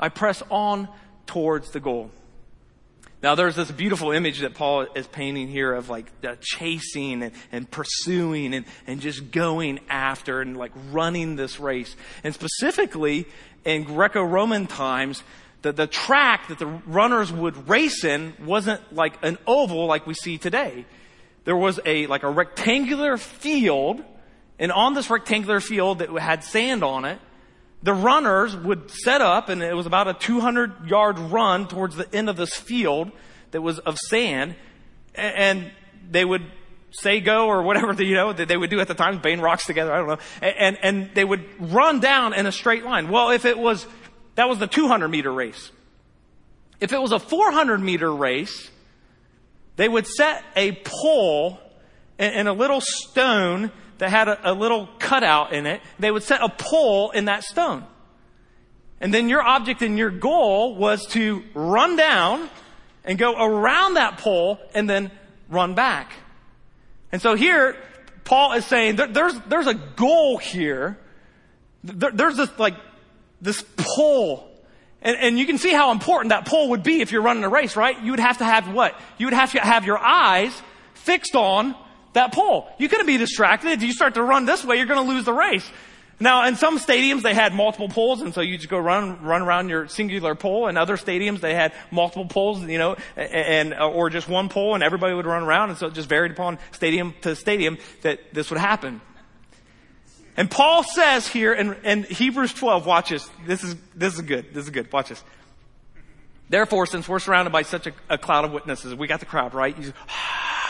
I 0.00 0.08
press 0.08 0.42
on 0.50 0.88
towards 1.26 1.70
the 1.70 1.80
goal. 1.80 2.10
Now 3.22 3.34
there's 3.34 3.56
this 3.56 3.70
beautiful 3.70 4.12
image 4.12 4.40
that 4.40 4.54
Paul 4.54 4.86
is 4.94 5.06
painting 5.06 5.48
here 5.48 5.72
of 5.72 5.88
like 5.88 6.06
chasing 6.40 7.22
and, 7.22 7.32
and 7.50 7.70
pursuing 7.70 8.54
and, 8.54 8.66
and 8.86 9.00
just 9.00 9.30
going 9.30 9.80
after 9.88 10.42
and 10.42 10.56
like 10.56 10.72
running 10.92 11.36
this 11.36 11.58
race. 11.58 11.96
And 12.22 12.34
specifically 12.34 13.26
in 13.64 13.84
Greco-Roman 13.84 14.66
times, 14.66 15.22
the, 15.62 15.72
the 15.72 15.86
track 15.86 16.48
that 16.48 16.58
the 16.58 16.66
runners 16.66 17.32
would 17.32 17.68
race 17.68 18.04
in 18.04 18.34
wasn't 18.44 18.80
like 18.94 19.18
an 19.22 19.38
oval 19.46 19.86
like 19.86 20.06
we 20.06 20.14
see 20.14 20.36
today. 20.38 20.84
There 21.44 21.56
was 21.56 21.80
a, 21.84 22.06
like 22.06 22.22
a 22.22 22.30
rectangular 22.30 23.16
field, 23.16 24.04
and 24.58 24.70
on 24.70 24.94
this 24.94 25.08
rectangular 25.10 25.60
field 25.60 26.00
that 26.00 26.10
had 26.10 26.44
sand 26.44 26.84
on 26.84 27.04
it, 27.04 27.18
the 27.82 27.94
runners 27.94 28.56
would 28.56 28.90
set 28.90 29.20
up, 29.20 29.48
and 29.48 29.62
it 29.62 29.74
was 29.74 29.86
about 29.86 30.08
a 30.08 30.14
200 30.14 30.88
yard 30.88 31.18
run 31.18 31.68
towards 31.68 31.96
the 31.96 32.12
end 32.14 32.28
of 32.28 32.36
this 32.36 32.54
field 32.54 33.12
that 33.50 33.62
was 33.62 33.78
of 33.80 33.96
sand, 33.98 34.56
and 35.14 35.70
they 36.10 36.24
would 36.24 36.44
say 36.90 37.20
go 37.20 37.46
or 37.46 37.62
whatever 37.62 37.92
you 38.02 38.14
know 38.14 38.32
that 38.32 38.48
they 38.48 38.56
would 38.56 38.70
do 38.70 38.80
at 38.80 38.88
the 38.88 38.94
time, 38.94 39.18
bang 39.18 39.40
rocks 39.40 39.66
together, 39.66 39.92
I 39.92 39.98
don't 39.98 40.08
know, 40.08 40.18
and 40.40 40.78
and 40.82 41.10
they 41.14 41.24
would 41.24 41.44
run 41.72 42.00
down 42.00 42.34
in 42.34 42.46
a 42.46 42.52
straight 42.52 42.84
line. 42.84 43.08
Well, 43.08 43.30
if 43.30 43.44
it 43.44 43.58
was 43.58 43.86
that 44.36 44.48
was 44.48 44.58
the 44.58 44.66
200 44.66 45.08
meter 45.08 45.32
race. 45.32 45.70
If 46.78 46.92
it 46.92 47.00
was 47.00 47.12
a 47.12 47.18
400 47.18 47.80
meter 47.80 48.14
race, 48.14 48.70
they 49.76 49.88
would 49.88 50.06
set 50.06 50.44
a 50.54 50.72
pole 50.84 51.58
and 52.18 52.48
a 52.48 52.52
little 52.52 52.80
stone 52.80 53.70
that 53.98 54.10
had 54.10 54.28
a, 54.28 54.52
a, 54.52 54.54
little 54.54 54.88
cutout 54.98 55.52
in 55.52 55.66
it. 55.66 55.80
They 55.98 56.10
would 56.10 56.22
set 56.22 56.42
a 56.42 56.48
pole 56.48 57.10
in 57.10 57.26
that 57.26 57.44
stone. 57.44 57.84
And 59.00 59.12
then 59.12 59.28
your 59.28 59.42
object 59.42 59.82
and 59.82 59.98
your 59.98 60.10
goal 60.10 60.74
was 60.74 61.06
to 61.08 61.42
run 61.54 61.96
down 61.96 62.48
and 63.04 63.18
go 63.18 63.34
around 63.34 63.94
that 63.94 64.18
pole 64.18 64.58
and 64.74 64.88
then 64.88 65.10
run 65.48 65.74
back. 65.74 66.12
And 67.12 67.20
so 67.20 67.34
here, 67.34 67.76
Paul 68.24 68.54
is 68.54 68.64
saying 68.64 68.96
there's, 68.96 69.38
there's 69.48 69.66
a 69.66 69.74
goal 69.74 70.38
here. 70.38 70.98
there's 71.82 72.36
this 72.36 72.50
like 72.58 72.74
this 73.40 73.64
pole. 73.76 74.50
And, 75.02 75.16
and 75.18 75.38
you 75.38 75.46
can 75.46 75.58
see 75.58 75.72
how 75.72 75.92
important 75.92 76.30
that 76.30 76.46
pole 76.46 76.70
would 76.70 76.82
be 76.82 77.00
if 77.00 77.12
you're 77.12 77.22
running 77.22 77.44
a 77.44 77.48
race, 77.48 77.76
right? 77.76 78.00
You 78.02 78.10
would 78.12 78.20
have 78.20 78.38
to 78.38 78.44
have 78.44 78.72
what? 78.72 78.98
You 79.18 79.26
would 79.26 79.34
have 79.34 79.52
to 79.52 79.60
have 79.60 79.84
your 79.84 79.98
eyes 79.98 80.52
fixed 80.94 81.36
on 81.36 81.76
that 82.16 82.32
pole. 82.32 82.68
You're 82.78 82.88
going 82.88 83.02
to 83.02 83.06
be 83.06 83.16
distracted. 83.16 83.70
If 83.70 83.82
you 83.82 83.92
start 83.92 84.14
to 84.14 84.22
run 84.22 84.44
this 84.44 84.64
way, 84.64 84.76
you're 84.76 84.86
going 84.86 85.06
to 85.06 85.12
lose 85.12 85.24
the 85.24 85.32
race. 85.32 85.68
Now, 86.18 86.46
in 86.46 86.56
some 86.56 86.78
stadiums, 86.78 87.20
they 87.22 87.34
had 87.34 87.54
multiple 87.54 87.90
poles, 87.90 88.22
and 88.22 88.32
so 88.32 88.40
you 88.40 88.56
just 88.56 88.70
go 88.70 88.78
run, 88.78 89.22
run 89.22 89.42
around 89.42 89.68
your 89.68 89.86
singular 89.86 90.34
pole. 90.34 90.66
In 90.66 90.78
other 90.78 90.96
stadiums, 90.96 91.40
they 91.40 91.54
had 91.54 91.74
multiple 91.90 92.24
poles, 92.24 92.62
you 92.62 92.78
know, 92.78 92.96
and, 93.16 93.74
or 93.74 94.08
just 94.08 94.26
one 94.26 94.48
pole, 94.48 94.74
and 94.74 94.82
everybody 94.82 95.14
would 95.14 95.26
run 95.26 95.42
around, 95.42 95.70
and 95.70 95.78
so 95.78 95.88
it 95.88 95.94
just 95.94 96.08
varied 96.08 96.32
upon 96.32 96.58
stadium 96.72 97.14
to 97.20 97.36
stadium 97.36 97.76
that 98.00 98.32
this 98.32 98.50
would 98.50 98.58
happen. 98.58 99.02
And 100.38 100.50
Paul 100.50 100.84
says 100.84 101.28
here 101.28 101.52
in, 101.52 101.74
in 101.84 102.04
Hebrews 102.04 102.54
12, 102.54 102.86
watch 102.86 103.10
this. 103.10 103.28
This 103.46 103.62
is, 103.62 103.76
this 103.94 104.14
is 104.14 104.22
good. 104.22 104.54
This 104.54 104.64
is 104.64 104.70
good. 104.70 104.90
Watch 104.92 105.10
this. 105.10 105.22
Therefore, 106.48 106.86
since 106.86 107.08
we're 107.08 107.18
surrounded 107.18 107.50
by 107.50 107.62
such 107.62 107.86
a, 107.86 107.92
a 108.08 108.18
cloud 108.18 108.46
of 108.46 108.52
witnesses, 108.52 108.94
we 108.94 109.06
got 109.06 109.20
the 109.20 109.26
crowd, 109.26 109.52
right? 109.52 109.76
ah, 110.08 110.65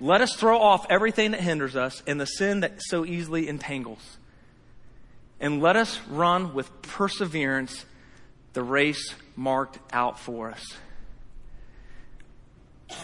let 0.00 0.20
us 0.20 0.34
throw 0.34 0.58
off 0.58 0.86
everything 0.88 1.32
that 1.32 1.40
hinders 1.40 1.74
us 1.74 2.02
and 2.06 2.20
the 2.20 2.26
sin 2.26 2.60
that 2.60 2.80
so 2.82 3.04
easily 3.04 3.48
entangles. 3.48 4.18
And 5.40 5.60
let 5.60 5.76
us 5.76 6.00
run 6.08 6.54
with 6.54 6.82
perseverance 6.82 7.84
the 8.52 8.62
race 8.62 9.14
marked 9.36 9.78
out 9.92 10.18
for 10.18 10.50
us. 10.50 10.64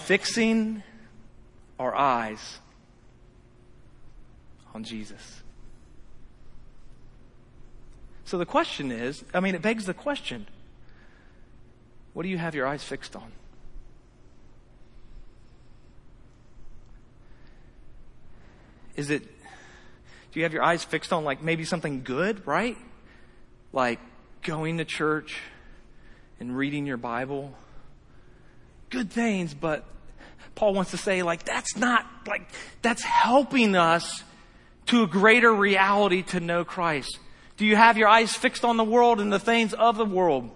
Fixing 0.05 0.83
our 1.79 1.95
eyes 1.95 2.59
on 4.75 4.85
Jesus. 4.85 5.43
So 8.25 8.39
the 8.39 8.47
question 8.47 8.91
is 8.91 9.25
I 9.33 9.41
mean, 9.41 9.55
it 9.55 9.63
begs 9.63 9.87
the 9.87 9.95
question 9.95 10.47
what 12.15 12.23
do 12.23 12.29
you 12.29 12.39
have 12.39 12.55
your 12.55 12.67
eyes 12.67 12.83
fixed 12.83 13.17
on? 13.17 13.33
Is 18.97 19.11
it, 19.11 19.23
do 19.23 20.41
you 20.41 20.43
have 20.45 20.53
your 20.53 20.63
eyes 20.63 20.85
fixed 20.85 21.13
on 21.13 21.25
like 21.25 21.43
maybe 21.43 21.65
something 21.65 22.03
good, 22.03 22.47
right? 22.47 22.77
Like 23.73 24.01
going 24.43 24.79
to 24.79 24.85
church 24.85 25.37
and 26.41 26.57
reading 26.57 26.87
your 26.87 26.97
Bible? 26.97 27.55
Good 28.91 29.11
things, 29.11 29.55
but 29.55 29.85
Paul 30.55 30.75
wants 30.75 30.93
to 30.93 30.97
say 30.97 31.23
like 31.23 31.45
that's 31.45 31.77
not, 31.77 32.07
like, 32.27 32.49
that's 32.83 33.03
helping 33.03 33.77
us 33.77 34.23
to 34.87 35.03
a 35.03 35.07
greater 35.07 35.53
reality 35.53 36.23
to 36.23 36.41
know 36.41 36.65
Christ. 36.65 37.19
Do 37.57 37.65
you 37.67 37.77
have 37.77 37.97
your 37.97 38.09
eyes 38.09 38.35
fixed 38.35 38.65
on 38.65 38.77
the 38.77 38.85
world 38.85 39.21
and 39.21 39.33
the 39.33 39.39
things 39.39 39.75
of 39.75 39.97
the 39.97 40.05
world? 40.05 40.51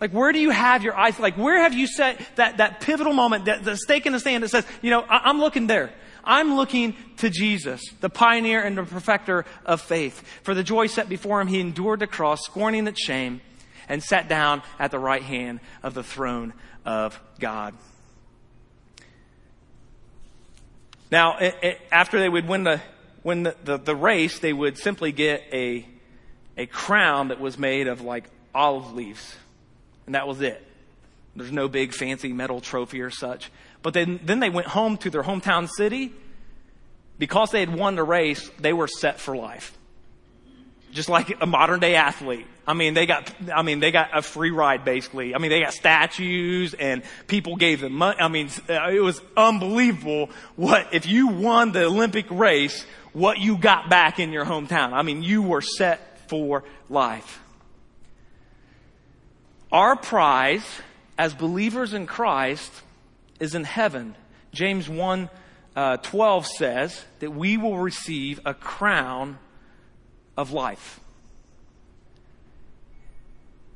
Like, 0.00 0.12
where 0.12 0.32
do 0.32 0.38
you 0.38 0.50
have 0.50 0.82
your 0.82 0.94
eyes? 0.96 1.18
Like, 1.18 1.36
where 1.36 1.62
have 1.62 1.72
you 1.72 1.86
set 1.86 2.20
that, 2.36 2.58
that 2.58 2.80
pivotal 2.80 3.12
moment, 3.12 3.46
that, 3.46 3.64
the 3.64 3.76
stake 3.76 4.06
in 4.06 4.12
the 4.12 4.20
sand 4.20 4.42
that 4.42 4.50
says, 4.50 4.66
you 4.82 4.90
know, 4.90 5.00
I, 5.00 5.22
I'm 5.24 5.38
looking 5.38 5.66
there. 5.66 5.92
I'm 6.26 6.56
looking 6.56 6.94
to 7.18 7.30
Jesus, 7.30 7.82
the 8.00 8.08
pioneer 8.08 8.62
and 8.62 8.76
the 8.76 8.84
perfecter 8.84 9.44
of 9.64 9.80
faith. 9.80 10.22
For 10.42 10.54
the 10.54 10.62
joy 10.62 10.86
set 10.86 11.08
before 11.08 11.40
him, 11.40 11.48
he 11.48 11.60
endured 11.60 12.00
the 12.00 12.06
cross, 12.06 12.42
scorning 12.44 12.86
its 12.86 13.02
shame, 13.02 13.40
and 13.88 14.02
sat 14.02 14.28
down 14.28 14.62
at 14.78 14.90
the 14.90 14.98
right 14.98 15.22
hand 15.22 15.60
of 15.82 15.94
the 15.94 16.02
throne 16.02 16.52
of 16.84 17.20
God. 17.38 17.74
Now, 21.10 21.38
it, 21.38 21.54
it, 21.62 21.80
after 21.92 22.18
they 22.18 22.28
would 22.28 22.48
win 22.48 22.64
the 22.64 22.80
win 23.22 23.44
the, 23.44 23.56
the, 23.64 23.78
the, 23.78 23.96
race, 23.96 24.38
they 24.40 24.52
would 24.52 24.76
simply 24.78 25.12
get 25.12 25.42
a 25.52 25.86
a 26.56 26.66
crown 26.66 27.28
that 27.28 27.40
was 27.40 27.58
made 27.58 27.86
of 27.86 28.00
like 28.00 28.24
olive 28.54 28.94
leaves, 28.94 29.36
and 30.06 30.14
that 30.14 30.26
was 30.26 30.40
it. 30.40 30.66
There's 31.36 31.52
no 31.52 31.68
big 31.68 31.92
fancy 31.92 32.32
medal 32.32 32.60
trophy 32.60 33.00
or 33.00 33.10
such. 33.10 33.50
But 33.82 33.94
then, 33.94 34.20
then 34.24 34.40
they 34.40 34.50
went 34.50 34.68
home 34.68 34.96
to 34.98 35.10
their 35.10 35.22
hometown 35.22 35.68
city. 35.68 36.12
Because 37.18 37.50
they 37.50 37.60
had 37.60 37.72
won 37.72 37.94
the 37.94 38.02
race, 38.02 38.50
they 38.58 38.72
were 38.72 38.88
set 38.88 39.20
for 39.20 39.36
life. 39.36 39.76
Just 40.92 41.08
like 41.08 41.36
a 41.40 41.46
modern 41.46 41.80
day 41.80 41.94
athlete. 41.94 42.46
I 42.66 42.74
mean, 42.74 42.94
they 42.94 43.06
got, 43.06 43.32
I 43.54 43.62
mean, 43.62 43.78
they 43.80 43.92
got 43.92 44.16
a 44.16 44.22
free 44.22 44.50
ride 44.50 44.84
basically. 44.84 45.34
I 45.34 45.38
mean, 45.38 45.50
they 45.50 45.60
got 45.60 45.74
statues 45.74 46.74
and 46.74 47.02
people 47.26 47.56
gave 47.56 47.80
them 47.80 47.92
money. 47.92 48.18
I 48.18 48.28
mean, 48.28 48.48
it 48.68 49.02
was 49.02 49.20
unbelievable 49.36 50.30
what, 50.56 50.92
if 50.92 51.06
you 51.06 51.28
won 51.28 51.72
the 51.72 51.84
Olympic 51.84 52.26
race, 52.30 52.84
what 53.12 53.38
you 53.38 53.58
got 53.58 53.88
back 53.88 54.18
in 54.18 54.32
your 54.32 54.44
hometown. 54.44 54.92
I 54.92 55.02
mean, 55.02 55.22
you 55.22 55.42
were 55.42 55.60
set 55.60 56.28
for 56.28 56.64
life. 56.88 57.40
Our 59.70 59.94
prize 59.96 60.64
as 61.18 61.34
believers 61.34 61.94
in 61.94 62.06
Christ 62.06 62.72
is 63.40 63.54
in 63.54 63.64
heaven. 63.64 64.14
James 64.52 64.88
1 64.88 65.28
uh, 65.76 65.96
12 65.98 66.46
says 66.46 67.04
that 67.18 67.32
we 67.32 67.56
will 67.56 67.78
receive 67.78 68.40
a 68.44 68.54
crown 68.54 69.38
of 70.36 70.52
life. 70.52 71.00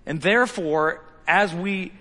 And 0.06 0.20
therefore, 0.20 1.04
as 1.26 1.54
we 1.54 1.92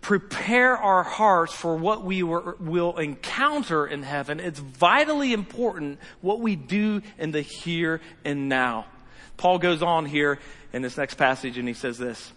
prepare 0.00 0.76
our 0.76 1.02
hearts 1.02 1.52
for 1.52 1.76
what 1.76 2.02
we 2.02 2.22
were, 2.22 2.56
will 2.60 2.96
encounter 2.96 3.86
in 3.86 4.02
heaven, 4.02 4.40
it's 4.40 4.58
vitally 4.58 5.32
important 5.32 5.98
what 6.20 6.40
we 6.40 6.56
do 6.56 7.02
in 7.18 7.30
the 7.32 7.42
here 7.42 8.00
and 8.24 8.48
now. 8.48 8.86
Paul 9.36 9.58
goes 9.58 9.82
on 9.82 10.06
here 10.06 10.38
in 10.72 10.82
this 10.82 10.96
next 10.96 11.14
passage 11.14 11.58
and 11.58 11.68
he 11.68 11.74
says 11.74 11.98
this. 11.98 12.32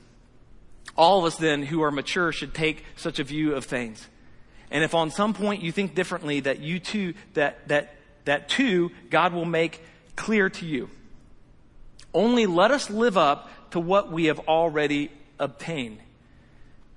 All 0.97 1.19
of 1.19 1.25
us 1.25 1.37
then 1.37 1.63
who 1.63 1.81
are 1.83 1.91
mature 1.91 2.31
should 2.31 2.53
take 2.53 2.83
such 2.95 3.19
a 3.19 3.23
view 3.23 3.55
of 3.55 3.65
things. 3.65 4.07
And 4.69 4.83
if 4.83 4.93
on 4.93 5.11
some 5.11 5.33
point 5.33 5.61
you 5.61 5.71
think 5.71 5.95
differently, 5.95 6.41
that 6.41 6.59
you 6.59 6.79
too, 6.79 7.13
that, 7.33 7.67
that, 7.67 7.95
that 8.25 8.49
too, 8.49 8.91
God 9.09 9.33
will 9.33 9.45
make 9.45 9.81
clear 10.15 10.49
to 10.49 10.65
you. 10.65 10.89
Only 12.13 12.45
let 12.45 12.71
us 12.71 12.89
live 12.89 13.17
up 13.17 13.49
to 13.71 13.79
what 13.79 14.11
we 14.11 14.25
have 14.25 14.39
already 14.39 15.11
obtained. 15.39 15.99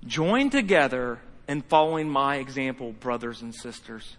Join 0.07 0.51
together 0.51 1.21
in 1.49 1.63
following 1.63 2.09
my 2.09 2.37
example, 2.37 2.93
brothers 2.93 3.43
and 3.43 3.55
sisters. 3.55 4.17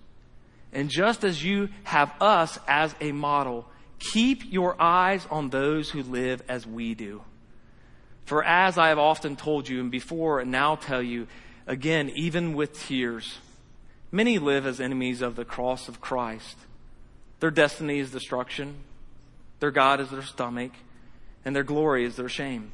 And 0.74 0.90
just 0.90 1.24
as 1.24 1.44
you 1.44 1.70
have 1.84 2.12
us 2.20 2.60
as 2.68 2.94
a 3.00 3.12
model, 3.12 3.66
keep 4.00 4.52
your 4.52 4.80
eyes 4.82 5.26
on 5.30 5.50
those 5.50 5.90
who 5.90 6.04
live 6.04 6.42
as 6.48 6.66
we 6.66 6.94
do. 6.96 7.22
For 8.26 8.44
as 8.44 8.78
I 8.78 8.90
have 8.90 9.00
often 9.00 9.36
told 9.36 9.70
you 9.70 9.80
and 9.80 9.92
before 9.92 10.40
and 10.40 10.52
now 10.52 10.76
tell 10.76 11.02
you, 11.02 11.28
again, 11.68 12.12
even 12.16 12.54
with 12.54 12.80
tears, 12.80 13.38
many 14.12 14.40
live 14.40 14.66
as 14.66 14.82
enemies 14.82 15.22
of 15.22 15.36
the 15.36 15.46
cross 15.46 15.88
of 15.88 16.02
Christ. 16.02 16.58
Their 17.40 17.52
destiny 17.52 18.00
is 18.00 18.12
destruction. 18.12 18.78
Their 19.60 19.72
God 19.72 20.00
is 20.00 20.10
their 20.10 20.24
stomach 20.24 20.72
and 21.46 21.56
their 21.56 21.64
glory 21.64 22.04
is 22.04 22.16
their 22.16 22.28
shame. 22.28 22.72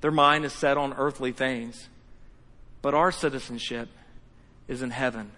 Their 0.00 0.10
mind 0.10 0.44
is 0.44 0.52
set 0.52 0.76
on 0.76 0.92
earthly 0.94 1.32
things, 1.32 1.88
but 2.82 2.94
our 2.94 3.12
citizenship 3.12 3.88
is 4.66 4.82
in 4.82 4.90
heaven. 4.90 5.30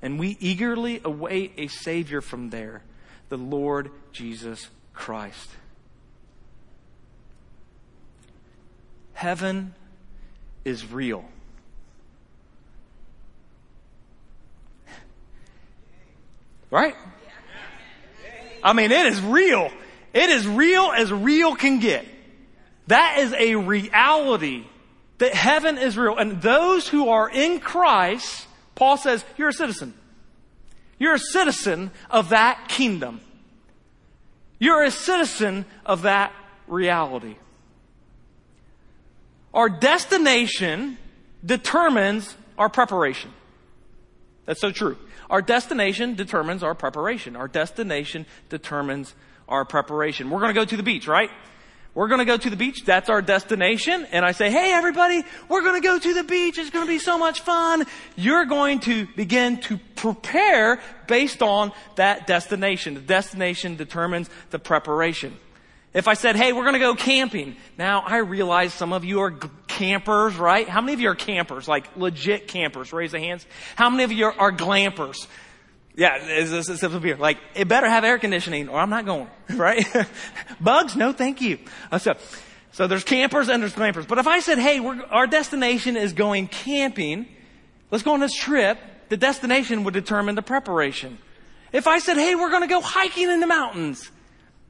And 0.00 0.18
we 0.18 0.36
eagerly 0.40 1.00
await 1.04 1.54
a 1.56 1.66
Savior 1.66 2.20
from 2.20 2.50
there, 2.50 2.82
the 3.28 3.36
Lord 3.36 3.90
Jesus 4.12 4.68
Christ. 4.92 5.50
Heaven 9.14 9.74
is 10.64 10.90
real. 10.90 11.24
Right? 16.70 16.94
I 18.62 18.72
mean, 18.72 18.90
it 18.90 19.06
is 19.06 19.20
real. 19.20 19.70
It 20.12 20.30
is 20.30 20.46
real 20.46 20.92
as 20.92 21.12
real 21.12 21.54
can 21.54 21.80
get. 21.80 22.06
That 22.88 23.18
is 23.20 23.32
a 23.32 23.54
reality 23.56 24.64
that 25.18 25.34
heaven 25.34 25.78
is 25.78 25.96
real. 25.96 26.16
And 26.16 26.42
those 26.42 26.88
who 26.88 27.08
are 27.08 27.30
in 27.30 27.60
Christ, 27.60 28.46
Paul 28.74 28.96
says, 28.96 29.24
you're 29.36 29.50
a 29.50 29.52
citizen. 29.52 29.94
You're 30.98 31.14
a 31.14 31.18
citizen 31.18 31.90
of 32.10 32.30
that 32.30 32.68
kingdom. 32.68 33.20
You're 34.58 34.82
a 34.82 34.90
citizen 34.90 35.66
of 35.86 36.02
that 36.02 36.32
reality. 36.66 37.36
Our 39.54 39.68
destination 39.68 40.98
determines 41.44 42.36
our 42.58 42.68
preparation. 42.68 43.32
That's 44.46 44.60
so 44.60 44.72
true. 44.72 44.98
Our 45.30 45.40
destination 45.40 46.16
determines 46.16 46.62
our 46.62 46.74
preparation. 46.74 47.36
Our 47.36 47.48
destination 47.48 48.26
determines 48.50 49.14
our 49.48 49.64
preparation. 49.64 50.28
We're 50.28 50.40
going 50.40 50.52
to 50.52 50.60
go 50.60 50.64
to 50.64 50.76
the 50.76 50.82
beach, 50.82 51.06
right? 51.06 51.30
We're 51.94 52.08
going 52.08 52.18
to 52.18 52.24
go 52.24 52.36
to 52.36 52.50
the 52.50 52.56
beach. 52.56 52.84
That's 52.84 53.08
our 53.08 53.22
destination. 53.22 54.06
And 54.10 54.24
I 54.24 54.32
say, 54.32 54.50
hey, 54.50 54.72
everybody, 54.72 55.22
we're 55.48 55.62
going 55.62 55.80
to 55.80 55.86
go 55.86 55.98
to 55.98 56.14
the 56.14 56.24
beach. 56.24 56.58
It's 56.58 56.70
going 56.70 56.84
to 56.84 56.92
be 56.92 56.98
so 56.98 57.16
much 57.16 57.42
fun. 57.42 57.84
You're 58.16 58.46
going 58.46 58.80
to 58.80 59.06
begin 59.14 59.60
to 59.62 59.78
prepare 59.94 60.80
based 61.06 61.40
on 61.40 61.70
that 61.94 62.26
destination. 62.26 62.94
The 62.94 63.00
destination 63.00 63.76
determines 63.76 64.28
the 64.50 64.58
preparation. 64.58 65.36
If 65.94 66.08
I 66.08 66.14
said, 66.14 66.34
hey, 66.34 66.52
we're 66.52 66.64
going 66.64 66.74
to 66.74 66.80
go 66.80 66.96
camping. 66.96 67.56
Now, 67.78 68.02
I 68.04 68.18
realize 68.18 68.74
some 68.74 68.92
of 68.92 69.04
you 69.04 69.20
are 69.20 69.30
campers, 69.68 70.34
right? 70.34 70.68
How 70.68 70.80
many 70.80 70.92
of 70.92 71.00
you 71.00 71.08
are 71.08 71.14
campers? 71.14 71.68
Like 71.68 71.96
legit 71.96 72.48
campers? 72.48 72.92
Raise 72.92 73.12
the 73.12 73.20
hands. 73.20 73.46
How 73.76 73.88
many 73.90 74.02
of 74.02 74.10
you 74.10 74.26
are, 74.26 74.32
are 74.32 74.52
glampers? 74.52 75.28
Yeah, 75.94 76.16
it's, 76.20 76.50
it's, 76.50 76.68
it's 76.68 76.80
simple 76.80 76.98
beer. 76.98 77.16
Like, 77.16 77.38
it 77.54 77.68
better 77.68 77.88
have 77.88 78.02
air 78.02 78.18
conditioning 78.18 78.68
or 78.68 78.80
I'm 78.80 78.90
not 78.90 79.06
going, 79.06 79.28
right? 79.50 79.86
Bugs? 80.60 80.96
No, 80.96 81.12
thank 81.12 81.40
you. 81.40 81.58
Uh, 81.92 81.98
so, 81.98 82.14
so 82.72 82.88
there's 82.88 83.04
campers 83.04 83.48
and 83.48 83.62
there's 83.62 83.74
glampers. 83.74 84.08
But 84.08 84.18
if 84.18 84.26
I 84.26 84.40
said, 84.40 84.58
hey, 84.58 84.80
our 85.10 85.28
destination 85.28 85.96
is 85.96 86.12
going 86.12 86.48
camping, 86.48 87.28
let's 87.92 88.02
go 88.02 88.14
on 88.14 88.20
this 88.20 88.34
trip, 88.34 88.78
the 89.10 89.16
destination 89.16 89.84
would 89.84 89.94
determine 89.94 90.34
the 90.34 90.42
preparation. 90.42 91.18
If 91.72 91.86
I 91.86 92.00
said, 92.00 92.16
hey, 92.16 92.34
we're 92.34 92.50
going 92.50 92.62
to 92.62 92.68
go 92.68 92.80
hiking 92.80 93.30
in 93.30 93.38
the 93.38 93.46
mountains, 93.46 94.10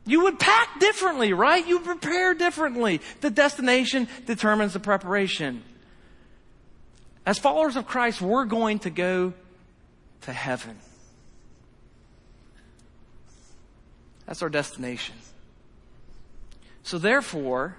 you 0.06 0.24
would 0.24 0.38
pack 0.38 0.80
differently, 0.80 1.32
right? 1.32 1.66
You 1.66 1.80
prepare 1.80 2.34
differently. 2.34 3.00
The 3.20 3.30
destination 3.30 4.08
determines 4.26 4.74
the 4.74 4.80
preparation. 4.80 5.62
As 7.24 7.38
followers 7.38 7.76
of 7.76 7.86
Christ, 7.86 8.20
we're 8.20 8.44
going 8.44 8.80
to 8.80 8.90
go 8.90 9.32
to 10.22 10.32
heaven. 10.32 10.78
That's 14.26 14.42
our 14.42 14.50
destination. 14.50 15.14
So, 16.82 16.98
therefore, 16.98 17.76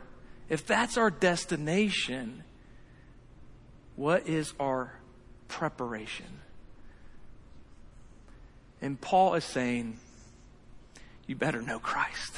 if 0.50 0.66
that's 0.66 0.98
our 0.98 1.12
destination, 1.12 2.44
what 3.96 4.28
is 4.28 4.54
our 4.60 4.94
preparation? 5.48 6.40
And 8.82 9.00
Paul 9.00 9.36
is 9.36 9.44
saying, 9.44 10.00
you 11.28 11.36
better 11.36 11.62
know 11.62 11.80
Christ. 11.80 12.38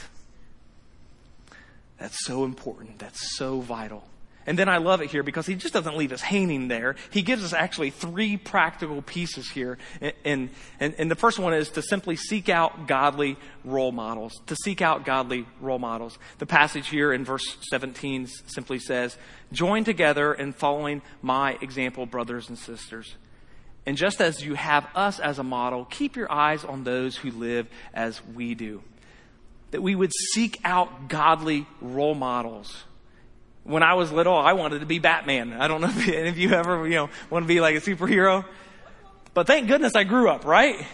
That's 1.97 2.25
so 2.25 2.43
important. 2.43 2.99
That's 2.99 3.37
so 3.37 3.59
vital. 3.59 4.03
And 4.47 4.57
then 4.57 4.69
I 4.69 4.77
love 4.77 5.01
it 5.01 5.11
here 5.11 5.23
because 5.23 5.45
he 5.45 5.55
just 5.55 5.73
doesn't 5.73 5.97
leave 5.97 6.13
us 6.13 6.21
hanging 6.21 6.69
there. 6.69 6.95
He 7.11 7.21
gives 7.21 7.43
us 7.43 7.51
actually 7.51 7.89
three 7.89 8.37
practical 8.37 9.01
pieces 9.01 9.49
here. 9.51 9.77
And, 10.23 10.49
and, 10.79 10.95
and 10.97 11.11
the 11.11 11.15
first 11.15 11.37
one 11.37 11.53
is 11.53 11.69
to 11.71 11.81
simply 11.81 12.15
seek 12.15 12.47
out 12.47 12.87
godly 12.87 13.35
role 13.65 13.91
models. 13.91 14.31
To 14.45 14.55
seek 14.63 14.81
out 14.81 15.03
godly 15.03 15.45
role 15.59 15.79
models. 15.79 16.17
The 16.37 16.45
passage 16.45 16.87
here 16.87 17.11
in 17.11 17.25
verse 17.25 17.57
17 17.69 18.27
simply 18.47 18.79
says, 18.79 19.17
Join 19.51 19.83
together 19.83 20.33
in 20.33 20.53
following 20.53 21.01
my 21.21 21.57
example, 21.61 22.05
brothers 22.05 22.47
and 22.47 22.57
sisters. 22.57 23.15
And 23.87 23.97
just 23.97 24.21
as 24.21 24.45
you 24.45 24.53
have 24.53 24.87
us 24.93 25.19
as 25.19 25.39
a 25.39 25.43
model, 25.43 25.85
keep 25.85 26.15
your 26.15 26.31
eyes 26.31 26.63
on 26.63 26.83
those 26.83 27.17
who 27.17 27.31
live 27.31 27.67
as 27.91 28.23
we 28.23 28.53
do. 28.53 28.83
That 29.71 29.81
we 29.81 29.95
would 29.95 30.11
seek 30.13 30.59
out 30.63 31.07
godly 31.07 31.65
role 31.81 32.13
models 32.13 32.83
when 33.67 33.83
I 33.83 33.95
was 33.95 34.11
little, 34.11 34.35
I 34.35 34.53
wanted 34.53 34.79
to 34.79 34.85
be 34.85 34.99
Batman. 34.99 35.53
I 35.53 35.67
don't 35.67 35.81
know 35.81 35.87
if 35.95 36.07
any 36.07 36.29
of 36.29 36.37
you 36.37 36.51
ever, 36.51 36.87
you 36.87 36.95
know, 36.95 37.09
want 37.29 37.43
to 37.43 37.47
be 37.47 37.59
like 37.59 37.75
a 37.75 37.81
superhero. 37.81 38.45
But 39.33 39.45
thank 39.45 39.67
goodness 39.67 39.93
I 39.95 40.03
grew 40.03 40.29
up, 40.29 40.45
right? 40.45 40.85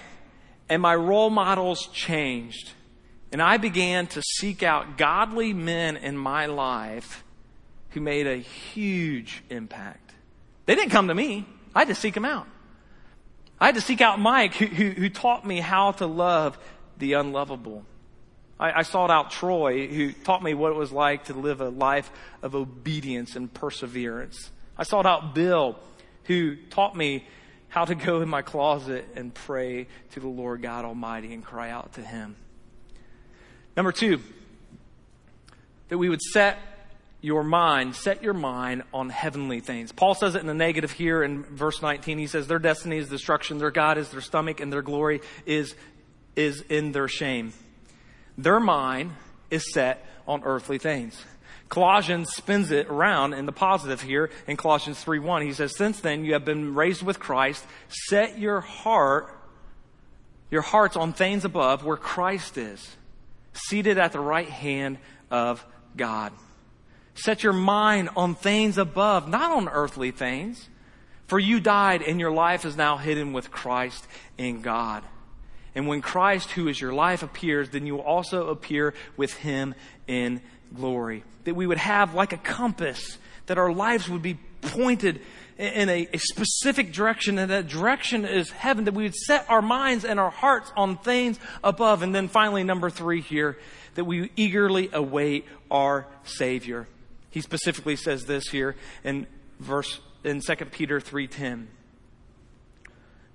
And 0.67 0.81
my 0.81 0.95
role 0.95 1.29
models 1.29 1.87
changed. 1.87 2.71
And 3.31 3.41
I 3.41 3.57
began 3.57 4.07
to 4.07 4.21
seek 4.21 4.63
out 4.63 4.97
godly 4.97 5.53
men 5.53 5.97
in 5.97 6.17
my 6.17 6.47
life 6.47 7.23
who 7.91 8.01
made 8.01 8.27
a 8.27 8.37
huge 8.37 9.43
impact. 9.49 10.13
They 10.65 10.75
didn't 10.75 10.91
come 10.91 11.07
to 11.07 11.15
me. 11.15 11.45
I 11.75 11.79
had 11.79 11.87
to 11.89 11.95
seek 11.95 12.13
them 12.13 12.25
out. 12.25 12.47
I 13.59 13.67
had 13.67 13.75
to 13.75 13.81
seek 13.81 14.01
out 14.01 14.19
Mike, 14.19 14.55
who, 14.55 14.65
who, 14.65 14.89
who 14.89 15.09
taught 15.09 15.45
me 15.45 15.59
how 15.59 15.91
to 15.93 16.05
love 16.05 16.57
the 16.97 17.13
unlovable. 17.13 17.85
I, 18.59 18.79
I 18.79 18.81
sought 18.83 19.11
out 19.11 19.31
Troy, 19.31 19.87
who 19.87 20.11
taught 20.11 20.43
me 20.43 20.53
what 20.53 20.71
it 20.71 20.75
was 20.75 20.91
like 20.91 21.25
to 21.25 21.33
live 21.33 21.61
a 21.61 21.69
life 21.69 22.11
of 22.41 22.55
obedience 22.55 23.35
and 23.35 23.53
perseverance. 23.53 24.51
I 24.77 24.83
sought 24.83 25.05
out 25.05 25.35
Bill, 25.35 25.77
who 26.25 26.55
taught 26.55 26.95
me 26.95 27.25
how 27.69 27.85
to 27.85 27.95
go 27.95 28.21
in 28.21 28.29
my 28.29 28.41
closet 28.41 29.07
and 29.15 29.33
pray 29.33 29.87
to 30.11 30.19
the 30.19 30.27
Lord 30.27 30.61
God 30.61 30.85
Almighty 30.85 31.33
and 31.33 31.43
cry 31.43 31.69
out 31.69 31.93
to 31.93 32.01
Him. 32.01 32.35
Number 33.75 33.91
two, 33.91 34.19
that 35.89 35.97
we 35.97 36.09
would 36.09 36.21
set 36.21 36.57
your 37.23 37.41
mind, 37.41 37.95
set 37.95 38.21
your 38.21 38.33
mind 38.33 38.83
on 38.93 39.09
heavenly 39.09 39.61
things. 39.61 39.93
Paul 39.93 40.13
says 40.13 40.35
it 40.35 40.41
in 40.41 40.47
the 40.47 40.53
negative 40.53 40.91
here 40.91 41.23
in 41.23 41.43
verse 41.43 41.81
19. 41.81 42.17
He 42.17 42.27
says, 42.27 42.47
Their 42.47 42.59
destiny 42.59 42.97
is 42.97 43.07
destruction, 43.07 43.59
their 43.59 43.71
God 43.71 43.97
is 43.97 44.09
their 44.09 44.19
stomach, 44.19 44.59
and 44.59 44.71
their 44.71 44.81
glory 44.81 45.21
is, 45.45 45.73
is 46.35 46.61
in 46.63 46.91
their 46.91 47.07
shame. 47.07 47.53
Their 48.37 48.59
mind 48.59 49.13
is 49.49 49.71
set 49.71 50.05
on 50.27 50.43
earthly 50.43 50.77
things. 50.77 51.23
Colossians 51.69 52.29
spins 52.33 52.71
it 52.71 52.87
around 52.87 53.33
in 53.33 53.45
the 53.45 53.53
positive 53.53 54.01
here 54.01 54.29
in 54.45 54.57
Colossians 54.57 55.01
3:1. 55.01 55.43
He 55.43 55.53
says, 55.53 55.77
"Since 55.77 56.01
then 56.01 56.25
you 56.25 56.33
have 56.33 56.43
been 56.43 56.75
raised 56.75 57.03
with 57.03 57.19
Christ, 57.19 57.65
set 57.87 58.37
your 58.37 58.59
heart 58.59 59.33
your 60.51 60.61
hearts 60.61 60.95
on 60.95 61.13
things 61.13 61.45
above 61.45 61.83
where 61.83 61.97
Christ 61.97 62.59
is, 62.59 62.95
seated 63.53 63.97
at 63.97 64.11
the 64.11 64.19
right 64.19 64.49
hand 64.49 64.99
of 65.31 65.65
God." 65.95 66.33
Set 67.15 67.43
your 67.43 67.53
mind 67.53 68.09
on 68.15 68.35
things 68.35 68.77
above, 68.77 69.27
not 69.27 69.51
on 69.51 69.69
earthly 69.69 70.11
things. 70.11 70.69
For 71.27 71.39
you 71.39 71.59
died 71.59 72.01
and 72.01 72.19
your 72.19 72.31
life 72.31 72.65
is 72.65 72.75
now 72.75 72.97
hidden 72.97 73.33
with 73.33 73.51
Christ 73.51 74.05
in 74.37 74.61
God. 74.61 75.03
And 75.75 75.87
when 75.87 76.01
Christ, 76.01 76.51
who 76.51 76.67
is 76.67 76.79
your 76.79 76.93
life, 76.93 77.23
appears, 77.23 77.69
then 77.69 77.85
you 77.85 77.95
will 77.95 78.01
also 78.01 78.49
appear 78.49 78.93
with 79.17 79.33
him 79.33 79.73
in 80.07 80.41
glory. 80.75 81.23
That 81.45 81.55
we 81.55 81.65
would 81.65 81.77
have 81.77 82.13
like 82.13 82.33
a 82.33 82.37
compass, 82.37 83.17
that 83.47 83.57
our 83.57 83.71
lives 83.71 84.07
would 84.09 84.21
be 84.21 84.37
pointed 84.61 85.21
in 85.57 85.89
a, 85.89 86.07
a, 86.13 86.17
specific 86.17 86.93
direction, 86.93 87.37
and 87.37 87.51
that 87.51 87.67
direction 87.67 88.25
is 88.25 88.49
heaven, 88.49 88.85
that 88.85 88.93
we 88.93 89.03
would 89.03 89.15
set 89.15 89.47
our 89.49 89.61
minds 89.61 90.03
and 90.03 90.19
our 90.19 90.31
hearts 90.31 90.71
on 90.75 90.97
things 90.97 91.39
above. 91.63 92.01
And 92.01 92.13
then 92.13 92.27
finally, 92.27 92.63
number 92.63 92.89
three 92.89 93.21
here, 93.21 93.57
that 93.95 94.05
we 94.05 94.31
eagerly 94.35 94.89
await 94.91 95.45
our 95.69 96.07
Savior. 96.23 96.87
He 97.33 97.41
specifically 97.41 97.95
says 97.95 98.25
this 98.25 98.49
here 98.49 98.75
in 99.03 99.25
verse 99.59 99.99
in 100.23 100.39
2 100.39 100.55
Peter 100.71 100.99
3:10. 100.99 101.67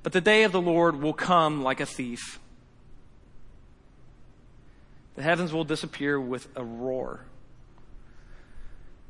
But 0.05 0.13
the 0.13 0.21
day 0.21 0.45
of 0.45 0.53
the 0.53 0.61
Lord 0.61 1.03
will 1.03 1.13
come 1.13 1.65
like 1.65 1.81
a 1.81 1.87
thief. 1.87 2.39
The 5.17 5.25
heavens 5.25 5.53
will 5.53 5.65
disappear 5.65 6.21
with 6.21 6.47
a 6.55 6.63
roar. 6.63 7.25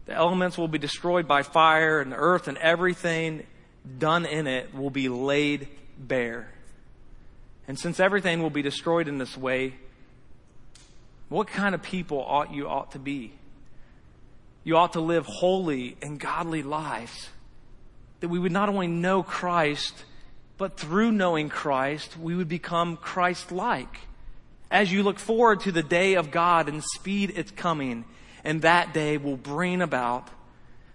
The 0.06 0.14
elements 0.14 0.56
will 0.56 0.68
be 0.68 0.78
destroyed 0.78 1.28
by 1.28 1.42
fire, 1.42 2.00
and 2.00 2.10
the 2.10 2.16
earth 2.16 2.48
and 2.48 2.56
everything 2.56 3.46
done 3.98 4.24
in 4.24 4.46
it 4.46 4.74
will 4.74 4.88
be 4.88 5.10
laid 5.10 5.68
bare. 5.98 6.50
And 7.68 7.78
since 7.78 8.00
everything 8.00 8.42
will 8.42 8.48
be 8.48 8.62
destroyed 8.62 9.06
in 9.06 9.18
this 9.18 9.36
way, 9.36 9.74
what 11.28 11.46
kind 11.46 11.74
of 11.74 11.82
people 11.82 12.24
ought 12.26 12.54
you 12.54 12.66
ought 12.66 12.92
to 12.92 12.98
be? 12.98 13.37
You 14.68 14.76
ought 14.76 14.92
to 14.92 15.00
live 15.00 15.24
holy 15.24 15.96
and 16.02 16.20
godly 16.20 16.62
lives. 16.62 17.30
That 18.20 18.28
we 18.28 18.38
would 18.38 18.52
not 18.52 18.68
only 18.68 18.86
know 18.86 19.22
Christ, 19.22 20.04
but 20.58 20.76
through 20.76 21.10
knowing 21.10 21.48
Christ, 21.48 22.18
we 22.18 22.34
would 22.34 22.50
become 22.50 22.98
Christ 22.98 23.50
like. 23.50 24.00
As 24.70 24.92
you 24.92 25.02
look 25.02 25.18
forward 25.18 25.60
to 25.60 25.72
the 25.72 25.82
day 25.82 26.16
of 26.16 26.30
God 26.30 26.68
and 26.68 26.84
speed 26.84 27.32
its 27.34 27.50
coming, 27.50 28.04
and 28.44 28.60
that 28.60 28.92
day 28.92 29.16
will 29.16 29.38
bring 29.38 29.80
about 29.80 30.28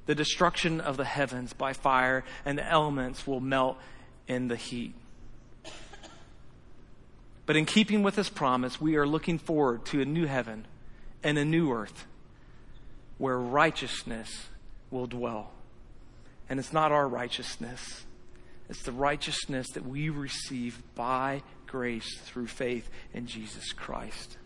the 0.05 0.13
destruction 0.13 0.79
of 0.79 0.95
the 0.95 1.05
heavens 1.05 1.53
by 1.53 1.73
fire, 1.73 2.23
and 2.45 2.59
the 2.59 2.71
elements 2.71 3.25
will 3.25 3.39
melt 3.39 3.79
in 4.27 4.49
the 4.49 4.55
heat. 4.55 4.93
But 7.47 7.55
in 7.55 7.65
keeping 7.65 8.03
with 8.03 8.17
this 8.17 8.29
promise, 8.29 8.79
we 8.79 8.97
are 8.97 9.07
looking 9.07 9.39
forward 9.39 9.83
to 9.85 9.99
a 9.99 10.05
new 10.05 10.27
heaven 10.27 10.67
and 11.23 11.39
a 11.39 11.43
new 11.43 11.73
earth 11.73 12.05
where 13.23 13.39
righteousness 13.39 14.47
will 14.91 15.07
dwell. 15.07 15.49
And 16.49 16.59
it's 16.59 16.73
not 16.73 16.91
our 16.91 17.07
righteousness, 17.07 18.03
it's 18.67 18.83
the 18.83 18.91
righteousness 18.91 19.69
that 19.75 19.85
we 19.85 20.09
receive 20.09 20.83
by 20.93 21.41
grace 21.65 22.19
through 22.25 22.47
faith 22.47 22.89
in 23.13 23.25
Jesus 23.25 23.71
Christ. 23.71 24.37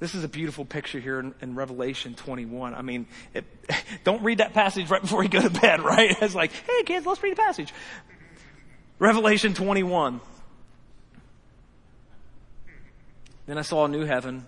This 0.00 0.16
is 0.16 0.24
a 0.24 0.28
beautiful 0.28 0.64
picture 0.64 0.98
here 0.98 1.20
in, 1.20 1.36
in 1.40 1.54
Revelation 1.54 2.14
21. 2.14 2.74
I 2.74 2.82
mean, 2.82 3.06
it, 3.32 3.44
don't 4.02 4.24
read 4.24 4.38
that 4.38 4.52
passage 4.52 4.90
right 4.90 5.00
before 5.00 5.22
you 5.22 5.28
go 5.28 5.40
to 5.40 5.50
bed, 5.50 5.80
right? 5.84 6.20
It's 6.20 6.34
like, 6.34 6.50
hey 6.50 6.82
kids, 6.82 7.06
let's 7.06 7.22
read 7.22 7.30
the 7.30 7.40
passage. 7.40 7.72
Revelation 8.98 9.54
21. 9.54 10.20
Then 13.46 13.56
I 13.56 13.62
saw 13.62 13.84
a 13.84 13.88
new 13.88 14.04
heaven 14.04 14.46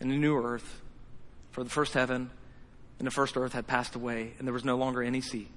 and 0.00 0.10
a 0.10 0.16
new 0.16 0.38
earth, 0.38 0.80
for 1.54 1.62
the 1.62 1.70
first 1.70 1.94
heaven 1.94 2.30
and 2.98 3.06
the 3.06 3.12
first 3.12 3.36
earth 3.36 3.52
had 3.52 3.68
passed 3.68 3.94
away, 3.94 4.32
and 4.38 4.46
there 4.46 4.52
was 4.52 4.64
no 4.64 4.76
longer 4.76 5.04
any 5.04 5.20
sea. 5.20 5.48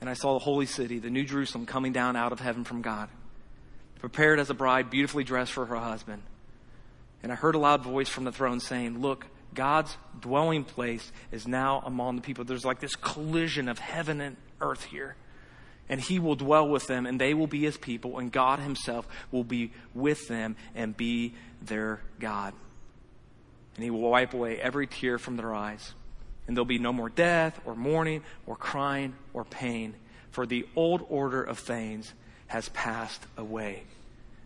And 0.00 0.08
I 0.08 0.14
saw 0.14 0.32
the 0.32 0.38
holy 0.38 0.64
city, 0.64 0.98
the 0.98 1.10
new 1.10 1.24
Jerusalem, 1.24 1.66
coming 1.66 1.92
down 1.92 2.16
out 2.16 2.32
of 2.32 2.40
heaven 2.40 2.64
from 2.64 2.80
God, 2.80 3.10
prepared 3.98 4.40
as 4.40 4.48
a 4.48 4.54
bride, 4.54 4.88
beautifully 4.88 5.22
dressed 5.22 5.52
for 5.52 5.66
her 5.66 5.76
husband. 5.76 6.22
And 7.22 7.30
I 7.30 7.34
heard 7.34 7.54
a 7.54 7.58
loud 7.58 7.82
voice 7.82 8.08
from 8.08 8.24
the 8.24 8.32
throne 8.32 8.60
saying, 8.60 9.02
Look, 9.02 9.26
God's 9.52 9.94
dwelling 10.18 10.64
place 10.64 11.12
is 11.30 11.46
now 11.46 11.82
among 11.84 12.16
the 12.16 12.22
people. 12.22 12.46
There's 12.46 12.64
like 12.64 12.80
this 12.80 12.96
collision 12.96 13.68
of 13.68 13.78
heaven 13.78 14.22
and 14.22 14.36
earth 14.62 14.84
here. 14.84 15.16
And 15.90 16.00
he 16.00 16.18
will 16.18 16.34
dwell 16.34 16.66
with 16.66 16.86
them, 16.86 17.04
and 17.04 17.20
they 17.20 17.34
will 17.34 17.46
be 17.46 17.60
his 17.60 17.76
people, 17.76 18.18
and 18.18 18.32
God 18.32 18.58
himself 18.58 19.06
will 19.30 19.44
be 19.44 19.70
with 19.92 20.28
them 20.28 20.56
and 20.74 20.96
be 20.96 21.34
their 21.60 22.00
God. 22.18 22.54
And 23.74 23.84
he 23.84 23.90
will 23.90 24.00
wipe 24.00 24.34
away 24.34 24.58
every 24.58 24.86
tear 24.86 25.18
from 25.18 25.36
their 25.36 25.54
eyes. 25.54 25.94
And 26.46 26.56
there'll 26.56 26.66
be 26.66 26.78
no 26.78 26.92
more 26.92 27.08
death, 27.08 27.58
or 27.64 27.74
mourning, 27.74 28.22
or 28.46 28.56
crying, 28.56 29.14
or 29.32 29.44
pain, 29.44 29.94
for 30.30 30.46
the 30.46 30.66
old 30.76 31.04
order 31.08 31.42
of 31.42 31.58
things 31.58 32.12
has 32.46 32.68
passed 32.70 33.22
away. 33.36 33.82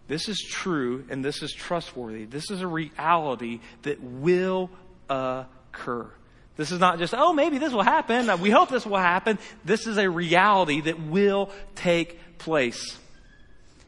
This 0.06 0.28
is 0.28 0.40
true 0.40 1.04
and 1.10 1.24
this 1.24 1.42
is 1.42 1.52
trustworthy. 1.52 2.24
This 2.24 2.50
is 2.50 2.62
a 2.62 2.66
reality 2.66 3.60
that 3.82 4.02
will 4.02 4.70
occur. 5.10 6.10
This 6.56 6.72
is 6.72 6.80
not 6.80 6.98
just, 6.98 7.14
oh, 7.16 7.32
maybe 7.32 7.58
this 7.58 7.72
will 7.72 7.82
happen. 7.84 8.28
Uh, 8.28 8.36
we 8.36 8.50
hope 8.50 8.68
this 8.68 8.84
will 8.84 8.98
happen. 8.98 9.38
This 9.64 9.86
is 9.86 9.96
a 9.96 10.10
reality 10.10 10.80
that 10.80 11.00
will 11.00 11.50
take 11.76 12.38
place. 12.38 12.98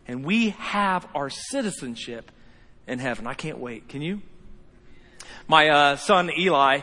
And 0.07 0.25
we 0.25 0.51
have 0.51 1.07
our 1.15 1.31
citizenship 1.31 2.31
in 2.87 2.99
heaven. 2.99 3.27
I 3.27 3.35
can't 3.35 3.59
wait. 3.59 3.89
Can 3.89 4.03
you? 4.03 4.23
My 5.49 5.69
uh, 5.69 5.97
son 5.97 6.31
Eli, 6.37 6.81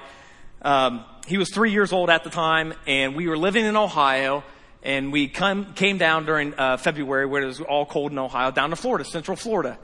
um, 0.62 1.06
he 1.28 1.38
was 1.38 1.50
three 1.50 1.72
years 1.72 1.94
old 1.94 2.10
at 2.10 2.24
the 2.24 2.30
time, 2.30 2.74
and 2.86 3.16
we 3.16 3.28
were 3.28 3.38
living 3.38 3.66
in 3.66 3.76
Ohio 3.76 4.44
and 4.84 5.12
we 5.12 5.28
come, 5.28 5.74
came 5.74 5.98
down 5.98 6.26
during 6.26 6.54
uh, 6.54 6.78
February 6.78 7.26
where 7.26 7.44
it 7.44 7.46
was 7.46 7.60
all 7.60 7.86
cold 7.86 8.12
in 8.12 8.18
Ohio, 8.18 8.52
down 8.52 8.70
to 8.70 8.76
Florida, 8.76 9.04
Central 9.04 9.36
Florida, 9.36 9.78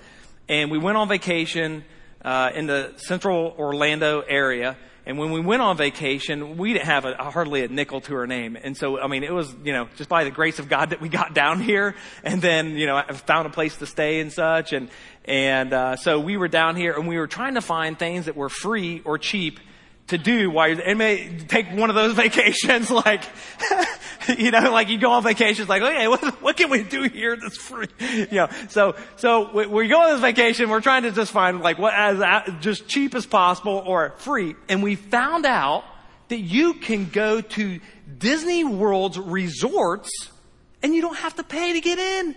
and 0.48 0.72
we 0.72 0.78
went 0.78 0.98
on 0.98 1.10
vacation 1.10 1.84
uh, 2.24 2.52
in 2.56 2.68
the 2.68 2.94
central 2.98 3.54
Orlando 3.58 4.22
area. 4.22 4.78
And 5.06 5.18
when 5.18 5.32
we 5.32 5.42
went 5.42 5.62
on 5.62 5.76
vacation, 5.76 6.56
we 6.58 6.72
didn't 6.72 6.86
have 6.86 7.04
a, 7.04 7.16
hardly 7.16 7.64
a 7.64 7.68
nickel 7.68 8.00
to 8.02 8.16
our 8.16 8.26
name. 8.26 8.58
And 8.62 8.78
so, 8.78 9.00
I 9.00 9.08
mean, 9.08 9.24
it 9.24 9.34
was, 9.34 9.54
you 9.64 9.74
know, 9.74 9.90
just 9.98 10.10
by 10.10 10.24
the 10.24 10.32
grace 10.32 10.60
of 10.60 10.70
God 10.70 10.92
that 10.92 11.02
we 11.02 11.10
got 11.10 11.34
down 11.34 11.60
here 11.62 11.96
and 12.24 12.42
then, 12.42 12.78
you 12.78 12.86
know, 12.86 12.96
I 12.96 13.12
found 13.12 13.48
a 13.48 13.50
place 13.50 13.76
to 13.78 13.86
stay 13.86 14.22
and 14.22 14.32
such. 14.32 14.72
And, 14.72 14.90
and, 15.26 15.74
uh, 15.74 15.96
so 15.98 16.20
we 16.20 16.38
were 16.38 16.48
down 16.48 16.78
here 16.78 16.94
and 16.94 17.08
we 17.08 17.18
were 17.18 17.28
trying 17.28 17.56
to 17.56 17.62
find 17.62 18.00
things 18.00 18.26
that 18.26 18.38
were 18.38 18.50
free 18.50 19.02
or 19.04 19.18
cheap 19.18 19.60
to 20.08 20.18
do 20.18 20.50
while 20.50 20.68
you're, 20.68 20.80
it 20.80 20.98
may 20.98 21.40
take 21.48 21.68
one 21.72 21.90
of 21.90 21.96
those 21.96 22.14
vacations 22.16 22.92
like, 22.92 23.24
you 24.38 24.52
know, 24.52 24.72
like 24.72 24.90
you 24.90 24.98
go 24.98 25.12
on 25.12 25.24
vacations 25.24 25.70
like, 25.70 25.82
okay, 25.82 26.08
what, 26.08 26.42
what 26.42 26.58
can 26.58 26.70
we 26.70 26.84
do 26.84 27.04
here 27.04 27.36
that's 27.36 27.58
free? 27.58 27.88
You 28.00 28.28
know, 28.32 28.50
so, 28.70 28.96
so 29.16 29.52
we, 29.54 29.66
we 29.66 29.88
go 29.88 30.02
on 30.02 30.12
this 30.12 30.22
vacation, 30.22 30.70
we're 30.70 30.82
trying 30.82 31.04
to 31.04 31.12
just 31.12 31.32
find 31.32 31.62
like 31.62 31.78
what 31.78 31.94
as 31.94 32.20
uh, 32.20 32.58
just 32.60 32.88
cheap 32.88 33.16
as 33.16 33.26
possible 33.26 33.84
or 33.86 34.14
free. 34.18 34.56
And 34.70 34.84
we 34.84 34.96
found 34.96 35.46
out 35.46 35.84
that 36.30 36.40
you 36.40 36.76
can 36.76 37.10
go 37.10 37.42
to 37.42 37.80
Disney 38.18 38.64
World's 38.64 39.20
resorts 39.20 40.10
and 40.82 40.94
you 40.94 41.02
don't 41.02 41.18
have 41.18 41.36
to 41.36 41.44
pay 41.44 41.74
to 41.74 41.82
get 41.82 42.00
in 42.00 42.36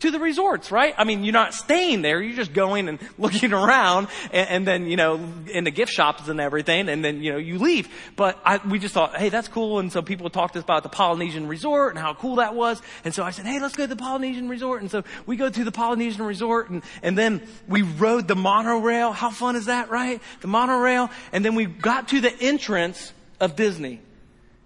to 0.00 0.10
the 0.10 0.18
resorts, 0.18 0.70
right? 0.70 0.94
I 0.98 1.04
mean, 1.04 1.24
you're 1.24 1.32
not 1.32 1.54
staying 1.54 2.02
there. 2.02 2.20
You're 2.20 2.36
just 2.36 2.52
going 2.52 2.88
and 2.88 2.98
looking 3.18 3.52
around 3.52 4.08
and, 4.30 4.48
and, 4.48 4.66
then, 4.66 4.86
you 4.86 4.96
know, 4.96 5.14
in 5.50 5.64
the 5.64 5.70
gift 5.70 5.92
shops 5.92 6.28
and 6.28 6.40
everything. 6.40 6.88
And 6.88 7.04
then, 7.04 7.22
you 7.22 7.32
know, 7.32 7.38
you 7.38 7.58
leave. 7.58 7.88
But 8.14 8.38
I, 8.44 8.58
we 8.58 8.78
just 8.78 8.92
thought, 8.92 9.16
hey, 9.16 9.30
that's 9.30 9.48
cool. 9.48 9.78
And 9.78 9.90
so 9.90 10.02
people 10.02 10.28
talked 10.28 10.52
to 10.52 10.58
us 10.58 10.64
about 10.64 10.82
the 10.82 10.90
Polynesian 10.90 11.48
resort 11.48 11.94
and 11.94 11.98
how 11.98 12.12
cool 12.12 12.36
that 12.36 12.54
was. 12.54 12.82
And 13.04 13.14
so 13.14 13.22
I 13.22 13.30
said, 13.30 13.46
hey, 13.46 13.58
let's 13.58 13.74
go 13.74 13.84
to 13.84 13.94
the 13.94 13.96
Polynesian 13.96 14.48
resort. 14.48 14.82
And 14.82 14.90
so 14.90 15.02
we 15.24 15.36
go 15.36 15.48
to 15.48 15.64
the 15.64 15.72
Polynesian 15.72 16.24
resort 16.24 16.68
and, 16.68 16.82
and 17.02 17.16
then 17.16 17.46
we 17.66 17.82
rode 17.82 18.28
the 18.28 18.36
monorail. 18.36 19.12
How 19.12 19.30
fun 19.30 19.56
is 19.56 19.66
that, 19.66 19.88
right? 19.88 20.20
The 20.42 20.48
monorail. 20.48 21.10
And 21.32 21.44
then 21.44 21.54
we 21.54 21.64
got 21.64 22.08
to 22.08 22.20
the 22.20 22.34
entrance 22.40 23.12
of 23.40 23.56
Disney 23.56 24.00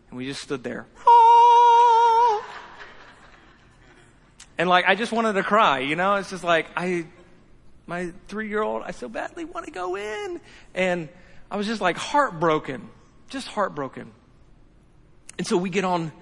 and 0.09 0.19
we 0.19 0.27
just 0.27 0.43
stood 0.43 0.65
there. 0.65 0.87
And 4.61 4.69
like, 4.69 4.85
I 4.87 4.95
just 4.95 5.11
wanted 5.11 5.33
to 5.33 5.43
cry, 5.43 5.79
you 5.79 5.97
know? 5.97 6.17
It's 6.17 6.29
just 6.29 6.45
like, 6.45 6.67
I, 6.77 7.07
my 7.87 8.13
three 8.29 8.51
year 8.51 8.61
old, 8.61 8.83
I 8.85 8.91
so 8.91 9.09
badly 9.09 9.47
want 9.47 9.65
to 9.65 9.73
go 9.73 9.97
in. 9.97 10.39
And 10.75 11.09
I 11.51 11.57
was 11.57 11.67
just 11.67 11.81
like 11.81 11.97
heartbroken, 11.97 12.91
just 13.31 13.49
heartbroken. 13.49 14.13
And 15.39 15.47
so 15.47 15.57
we 15.57 15.71
get 15.71 15.87
on, 15.87 16.13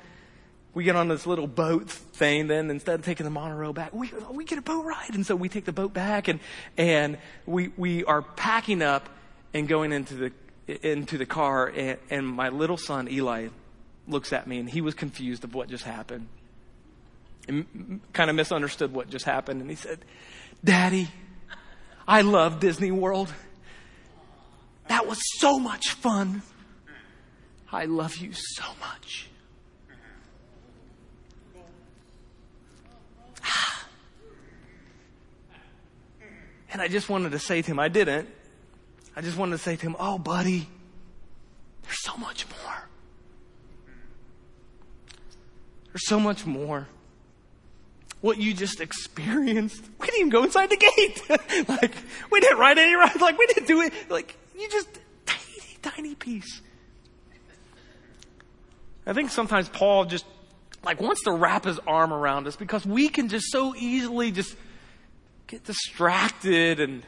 we 0.73 0.85
get 0.85 0.95
on 0.95 1.09
this 1.09 1.27
little 1.27 1.49
boat 1.49 1.91
thing 1.91 2.47
then 2.47 2.71
instead 2.71 3.01
of 3.01 3.05
taking 3.05 3.25
the 3.25 3.31
monorail 3.31 3.73
back, 3.73 3.93
we, 3.93 4.13
we 4.31 4.45
get 4.45 4.57
a 4.57 4.63
boat 4.63 4.85
ride. 4.85 5.17
And 5.17 5.27
so 5.27 5.35
we 5.35 5.49
take 5.49 5.65
the 5.65 5.73
boat 5.73 5.93
back 5.93 6.29
and, 6.29 6.39
and 6.77 7.19
we, 7.45 7.73
we 7.77 8.05
are 8.05 8.23
packing 8.23 8.83
up 8.83 9.09
and 9.53 9.67
going 9.67 9.91
into 9.91 10.15
the, 10.15 10.33
into 10.89 11.19
the 11.19 11.27
car 11.27 11.67
and, 11.67 11.99
and 12.09 12.25
my 12.25 12.51
little 12.51 12.77
son 12.77 13.09
Eli 13.11 13.49
looks 14.07 14.33
at 14.33 14.47
me 14.47 14.61
and 14.61 14.71
he 14.71 14.81
was 14.81 14.95
confused 14.95 15.43
of 15.43 15.57
what 15.57 15.69
just 15.69 15.83
happened 15.83 16.29
and 17.49 18.01
kind 18.13 18.31
of 18.31 18.37
misunderstood 18.37 18.93
what 18.93 19.09
just 19.09 19.25
happened. 19.25 19.61
And 19.61 19.71
he 19.71 19.77
said, 19.77 20.05
Daddy, 20.63 21.09
I 22.07 22.23
love 22.23 22.61
Disney 22.61 22.91
World. 22.91 23.33
That 24.89 25.07
was 25.07 25.19
so 25.39 25.59
much 25.59 25.91
fun. 25.91 26.43
I 27.71 27.85
love 27.85 28.17
you 28.17 28.33
so 28.33 28.65
much. 28.81 29.29
And 36.71 36.83
I 36.83 36.89
just 36.89 37.09
wanted 37.09 37.33
to 37.33 37.39
say 37.39 37.63
to 37.63 37.71
him, 37.71 37.79
I 37.79 37.89
didn't. 37.89 38.29
I 39.17 39.23
just 39.23 39.39
wanted 39.39 39.53
to 39.53 39.59
say 39.59 39.77
to 39.77 39.83
him, 39.83 39.97
Oh, 39.99 40.19
buddy, 40.19 40.69
there's 41.83 42.03
so 42.03 42.17
much 42.19 42.47
more. 42.51 42.89
There's 45.87 46.07
so 46.07 46.21
much 46.21 46.45
more 46.45 46.87
what 48.21 48.39
you 48.39 48.55
just 48.55 48.81
experienced. 48.81 49.85
We 49.99 50.07
didn't 50.07 50.21
even 50.21 50.31
go 50.31 50.45
inside 50.45 50.71
the 50.71 50.77
gate. 50.77 51.69
like, 51.69 51.95
we 52.31 52.41
didn't 52.41 52.59
ride 52.59 52.79
any 52.79 52.95
rides. 52.95 53.21
Like, 53.21 53.37
we 53.37 53.47
didn't 53.47 53.67
do 53.67 53.83
it. 53.83 53.93
Like, 54.09 54.37
you 54.59 54.69
just, 54.71 54.89
tiny, 55.27 55.79
tiny 55.83 56.15
piece. 56.15 56.63
I 59.07 59.13
think 59.13 59.31
sometimes 59.31 59.69
Paul 59.69 60.07
just, 60.07 60.25
like, 60.85 61.01
wants 61.01 61.25
to 61.25 61.33
wrap 61.33 61.65
his 61.65 61.79
arm 61.81 62.13
around 62.13 62.47
us 62.47 62.57
because 62.57 62.87
we 62.87 63.09
can 63.09 63.29
just 63.29 63.51
so 63.51 63.75
easily 63.77 64.31
just 64.31 64.57
get 65.47 65.65
distracted 65.65 66.81
and 66.81 67.03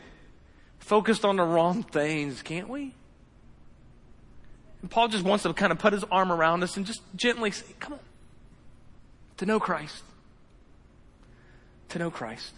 focused 0.79 1.25
on 1.25 1.37
the 1.37 1.45
wrong 1.45 1.83
things, 1.83 2.43
can't 2.43 2.69
we? 2.69 2.95
And 4.83 4.91
Paul 4.91 5.09
just 5.09 5.25
wants 5.25 5.45
to 5.45 5.55
kind 5.55 5.73
of 5.73 5.79
put 5.79 5.93
his 5.93 6.05
arm 6.05 6.33
around 6.33 6.63
us 6.65 6.77
and 6.77 6.85
just 6.85 7.03
gently 7.15 7.51
say, 7.51 7.67
come 7.79 7.95
on, 7.95 8.01
to 9.39 9.47
know 9.47 9.61
Christ 9.61 10.03
to 11.91 11.99
know 11.99 12.11
Christ. 12.11 12.53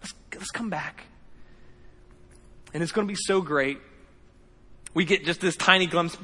Let's, 0.00 0.14
let's 0.34 0.50
come 0.50 0.70
back. 0.70 1.04
And 2.72 2.82
it's 2.82 2.92
going 2.92 3.06
to 3.06 3.12
be 3.12 3.18
so 3.18 3.40
great. 3.40 3.78
We 4.92 5.04
get 5.04 5.24
just 5.24 5.40
this 5.40 5.56
tiny 5.56 5.86
glimpse 5.86 6.16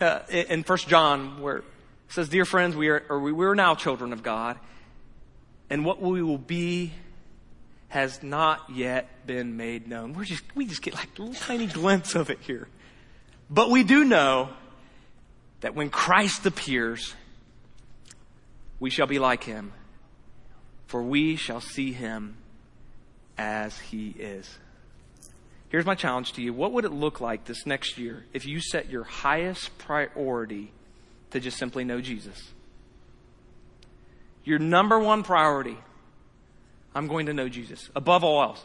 uh, 0.00 0.20
in 0.28 0.62
First 0.62 0.88
John 0.88 1.40
where 1.40 1.58
it 1.58 1.64
says, 2.08 2.28
"Dear 2.28 2.44
friends, 2.44 2.76
we 2.76 2.88
are, 2.88 3.02
or 3.08 3.20
we 3.20 3.44
are 3.44 3.54
now 3.54 3.74
children 3.74 4.12
of 4.12 4.22
God, 4.22 4.58
and 5.70 5.84
what 5.84 6.00
we 6.00 6.22
will 6.22 6.38
be 6.38 6.92
has 7.88 8.22
not 8.22 8.68
yet 8.72 9.26
been 9.26 9.56
made 9.56 9.88
known." 9.88 10.12
We're 10.12 10.24
just 10.24 10.44
we 10.56 10.66
just 10.66 10.82
get 10.82 10.94
like 10.94 11.08
a 11.18 11.22
little 11.22 11.34
tiny 11.34 11.66
glimpse 11.66 12.14
of 12.14 12.30
it 12.30 12.40
here, 12.40 12.68
but 13.48 13.70
we 13.70 13.84
do 13.84 14.04
know 14.04 14.50
that 15.60 15.74
when 15.74 15.88
Christ 15.88 16.46
appears, 16.46 17.14
we 18.80 18.90
shall 18.90 19.06
be 19.06 19.18
like 19.18 19.44
Him 19.44 19.72
for 20.96 21.02
we 21.02 21.36
shall 21.36 21.60
see 21.60 21.92
him 21.92 22.38
as 23.36 23.78
he 23.78 24.14
is. 24.18 24.58
Here's 25.68 25.84
my 25.84 25.94
challenge 25.94 26.32
to 26.32 26.40
you. 26.40 26.54
What 26.54 26.72
would 26.72 26.86
it 26.86 26.90
look 26.90 27.20
like 27.20 27.44
this 27.44 27.66
next 27.66 27.98
year 27.98 28.24
if 28.32 28.46
you 28.46 28.62
set 28.62 28.88
your 28.88 29.04
highest 29.04 29.76
priority 29.76 30.72
to 31.32 31.40
just 31.40 31.58
simply 31.58 31.84
know 31.84 32.00
Jesus? 32.00 32.50
Your 34.42 34.58
number 34.58 34.98
one 34.98 35.22
priority, 35.22 35.76
I'm 36.94 37.08
going 37.08 37.26
to 37.26 37.34
know 37.34 37.50
Jesus 37.50 37.90
above 37.94 38.24
all 38.24 38.42
else. 38.42 38.64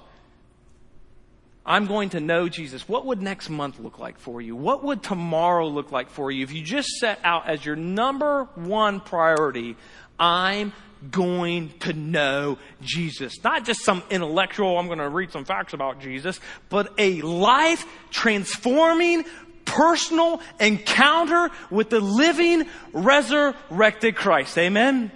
I'm 1.65 1.85
going 1.85 2.11
to 2.11 2.21
know 2.21 2.47
Jesus. 2.47 2.87
What 2.87 3.05
would 3.07 3.21
next 3.21 3.49
month 3.49 3.77
look 3.77 3.99
like 3.99 4.19
for 4.19 4.41
you? 4.41 4.55
What 4.55 4.85
would 4.85 5.03
tomorrow 5.03 5.67
look 5.67 5.91
like 5.91 6.09
for 6.09 6.31
you 6.31 6.43
if 6.43 6.53
you 6.53 6.63
just 6.63 6.87
set 6.91 7.19
out 7.25 7.49
as 7.49 7.65
your 7.65 7.75
number 7.75 8.45
one 8.55 9.01
priority, 9.01 9.75
I'm 10.21 10.71
going 11.09 11.71
to 11.79 11.93
know 11.93 12.59
Jesus. 12.81 13.43
Not 13.43 13.65
just 13.65 13.83
some 13.83 14.03
intellectual, 14.11 14.77
I'm 14.77 14.85
going 14.85 14.99
to 14.99 15.09
read 15.09 15.31
some 15.31 15.45
facts 15.45 15.73
about 15.73 15.99
Jesus, 15.99 16.39
but 16.69 16.93
a 16.99 17.21
life 17.21 17.85
transforming, 18.11 19.25
personal 19.65 20.41
encounter 20.59 21.49
with 21.71 21.89
the 21.89 21.99
living, 21.99 22.67
resurrected 22.93 24.15
Christ. 24.15 24.55
Amen? 24.59 25.11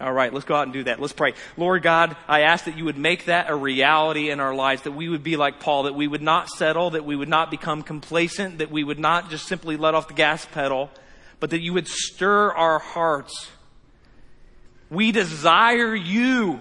All 0.00 0.12
right, 0.12 0.34
let's 0.34 0.44
go 0.44 0.56
out 0.56 0.64
and 0.64 0.72
do 0.72 0.84
that. 0.84 1.00
Let's 1.00 1.12
pray. 1.12 1.34
Lord 1.56 1.82
God, 1.82 2.16
I 2.28 2.42
ask 2.42 2.64
that 2.64 2.76
you 2.76 2.84
would 2.84 2.98
make 2.98 3.26
that 3.26 3.48
a 3.48 3.54
reality 3.54 4.30
in 4.30 4.40
our 4.40 4.54
lives, 4.54 4.82
that 4.82 4.92
we 4.92 5.08
would 5.08 5.22
be 5.22 5.36
like 5.36 5.60
Paul, 5.60 5.84
that 5.84 5.94
we 5.94 6.08
would 6.08 6.20
not 6.20 6.48
settle, 6.48 6.90
that 6.90 7.04
we 7.04 7.14
would 7.14 7.28
not 7.28 7.50
become 7.50 7.82
complacent, 7.82 8.58
that 8.58 8.72
we 8.72 8.82
would 8.82 8.98
not 8.98 9.30
just 9.30 9.46
simply 9.46 9.76
let 9.76 9.94
off 9.94 10.08
the 10.08 10.14
gas 10.14 10.44
pedal, 10.46 10.90
but 11.38 11.50
that 11.50 11.60
you 11.60 11.72
would 11.72 11.86
stir 11.86 12.52
our 12.52 12.78
hearts 12.80 13.50
we 14.90 15.12
desire 15.12 15.94
you. 15.94 16.60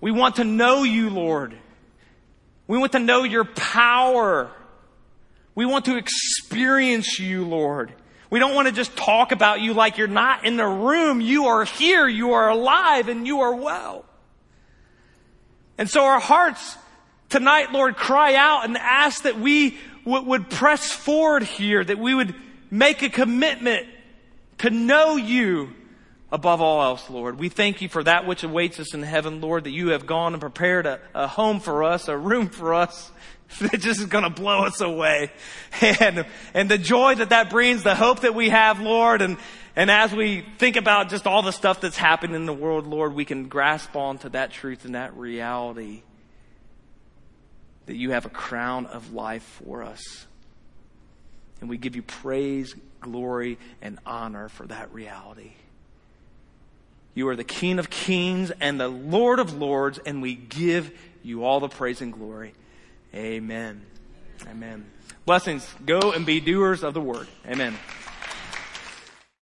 We 0.00 0.10
want 0.10 0.36
to 0.36 0.44
know 0.44 0.82
you, 0.82 1.10
Lord. 1.10 1.56
We 2.66 2.78
want 2.78 2.92
to 2.92 2.98
know 2.98 3.22
your 3.22 3.44
power. 3.44 4.50
We 5.54 5.64
want 5.64 5.86
to 5.86 5.96
experience 5.96 7.18
you, 7.18 7.46
Lord. 7.46 7.92
We 8.28 8.38
don't 8.38 8.54
want 8.54 8.68
to 8.68 8.72
just 8.72 8.96
talk 8.96 9.32
about 9.32 9.60
you 9.60 9.72
like 9.72 9.98
you're 9.98 10.08
not 10.08 10.44
in 10.44 10.56
the 10.56 10.66
room. 10.66 11.20
You 11.20 11.46
are 11.46 11.64
here, 11.64 12.08
you 12.08 12.32
are 12.32 12.50
alive, 12.50 13.08
and 13.08 13.26
you 13.26 13.40
are 13.40 13.54
well. 13.54 14.04
And 15.78 15.88
so 15.88 16.04
our 16.04 16.20
hearts 16.20 16.76
tonight, 17.28 17.72
Lord, 17.72 17.96
cry 17.96 18.34
out 18.34 18.64
and 18.64 18.76
ask 18.76 19.22
that 19.22 19.38
we 19.38 19.78
would 20.04 20.50
press 20.50 20.90
forward 20.90 21.42
here, 21.42 21.84
that 21.84 21.98
we 21.98 22.14
would 22.14 22.34
make 22.70 23.02
a 23.02 23.08
commitment 23.08 23.86
to 24.58 24.70
know 24.70 25.16
you 25.16 25.72
above 26.30 26.60
all 26.60 26.82
else, 26.82 27.08
Lord. 27.08 27.38
We 27.38 27.48
thank 27.48 27.80
you 27.80 27.88
for 27.88 28.02
that 28.02 28.26
which 28.26 28.42
awaits 28.42 28.80
us 28.80 28.94
in 28.94 29.02
heaven, 29.02 29.40
Lord, 29.40 29.64
that 29.64 29.70
you 29.70 29.88
have 29.88 30.06
gone 30.06 30.34
and 30.34 30.40
prepared 30.40 30.86
a, 30.86 31.00
a 31.14 31.26
home 31.26 31.60
for 31.60 31.84
us, 31.84 32.08
a 32.08 32.16
room 32.16 32.48
for 32.48 32.74
us 32.74 33.10
that 33.60 33.80
just 33.80 34.00
is 34.00 34.06
going 34.06 34.24
to 34.24 34.30
blow 34.30 34.64
us 34.64 34.80
away. 34.80 35.30
And, 36.00 36.24
and 36.54 36.70
the 36.70 36.78
joy 36.78 37.16
that 37.16 37.30
that 37.30 37.50
brings, 37.50 37.82
the 37.82 37.94
hope 37.94 38.20
that 38.20 38.34
we 38.34 38.48
have, 38.48 38.80
Lord, 38.80 39.20
and, 39.20 39.36
and 39.76 39.90
as 39.90 40.12
we 40.12 40.42
think 40.56 40.76
about 40.76 41.10
just 41.10 41.26
all 41.26 41.42
the 41.42 41.52
stuff 41.52 41.82
that's 41.82 41.98
happened 41.98 42.34
in 42.34 42.46
the 42.46 42.52
world, 42.52 42.86
Lord, 42.86 43.12
we 43.12 43.26
can 43.26 43.48
grasp 43.48 43.94
onto 43.94 44.30
that 44.30 44.52
truth 44.52 44.86
and 44.86 44.94
that 44.94 45.14
reality 45.16 46.02
that 47.84 47.96
you 47.96 48.12
have 48.12 48.24
a 48.24 48.30
crown 48.30 48.86
of 48.86 49.12
life 49.12 49.60
for 49.64 49.82
us. 49.82 50.26
And 51.60 51.68
we 51.68 51.76
give 51.76 51.94
you 51.94 52.02
praise, 52.02 52.74
glory, 53.00 53.58
and 53.82 53.98
honor 54.04 54.48
for 54.48 54.66
that 54.66 54.92
reality. 54.92 55.52
You 57.16 57.28
are 57.28 57.34
the 57.34 57.44
King 57.44 57.78
of 57.78 57.88
kings 57.88 58.52
and 58.60 58.78
the 58.78 58.88
Lord 58.88 59.38
of 59.38 59.56
lords, 59.56 59.98
and 60.04 60.20
we 60.20 60.34
give 60.34 60.92
you 61.22 61.44
all 61.44 61.60
the 61.60 61.68
praise 61.68 62.02
and 62.02 62.12
glory. 62.12 62.52
Amen. 63.14 63.80
Amen. 64.46 64.84
Blessings. 65.24 65.66
Go 65.86 66.12
and 66.12 66.26
be 66.26 66.40
doers 66.40 66.84
of 66.84 66.92
the 66.92 67.00
word. 67.00 67.26
Amen. 67.48 67.74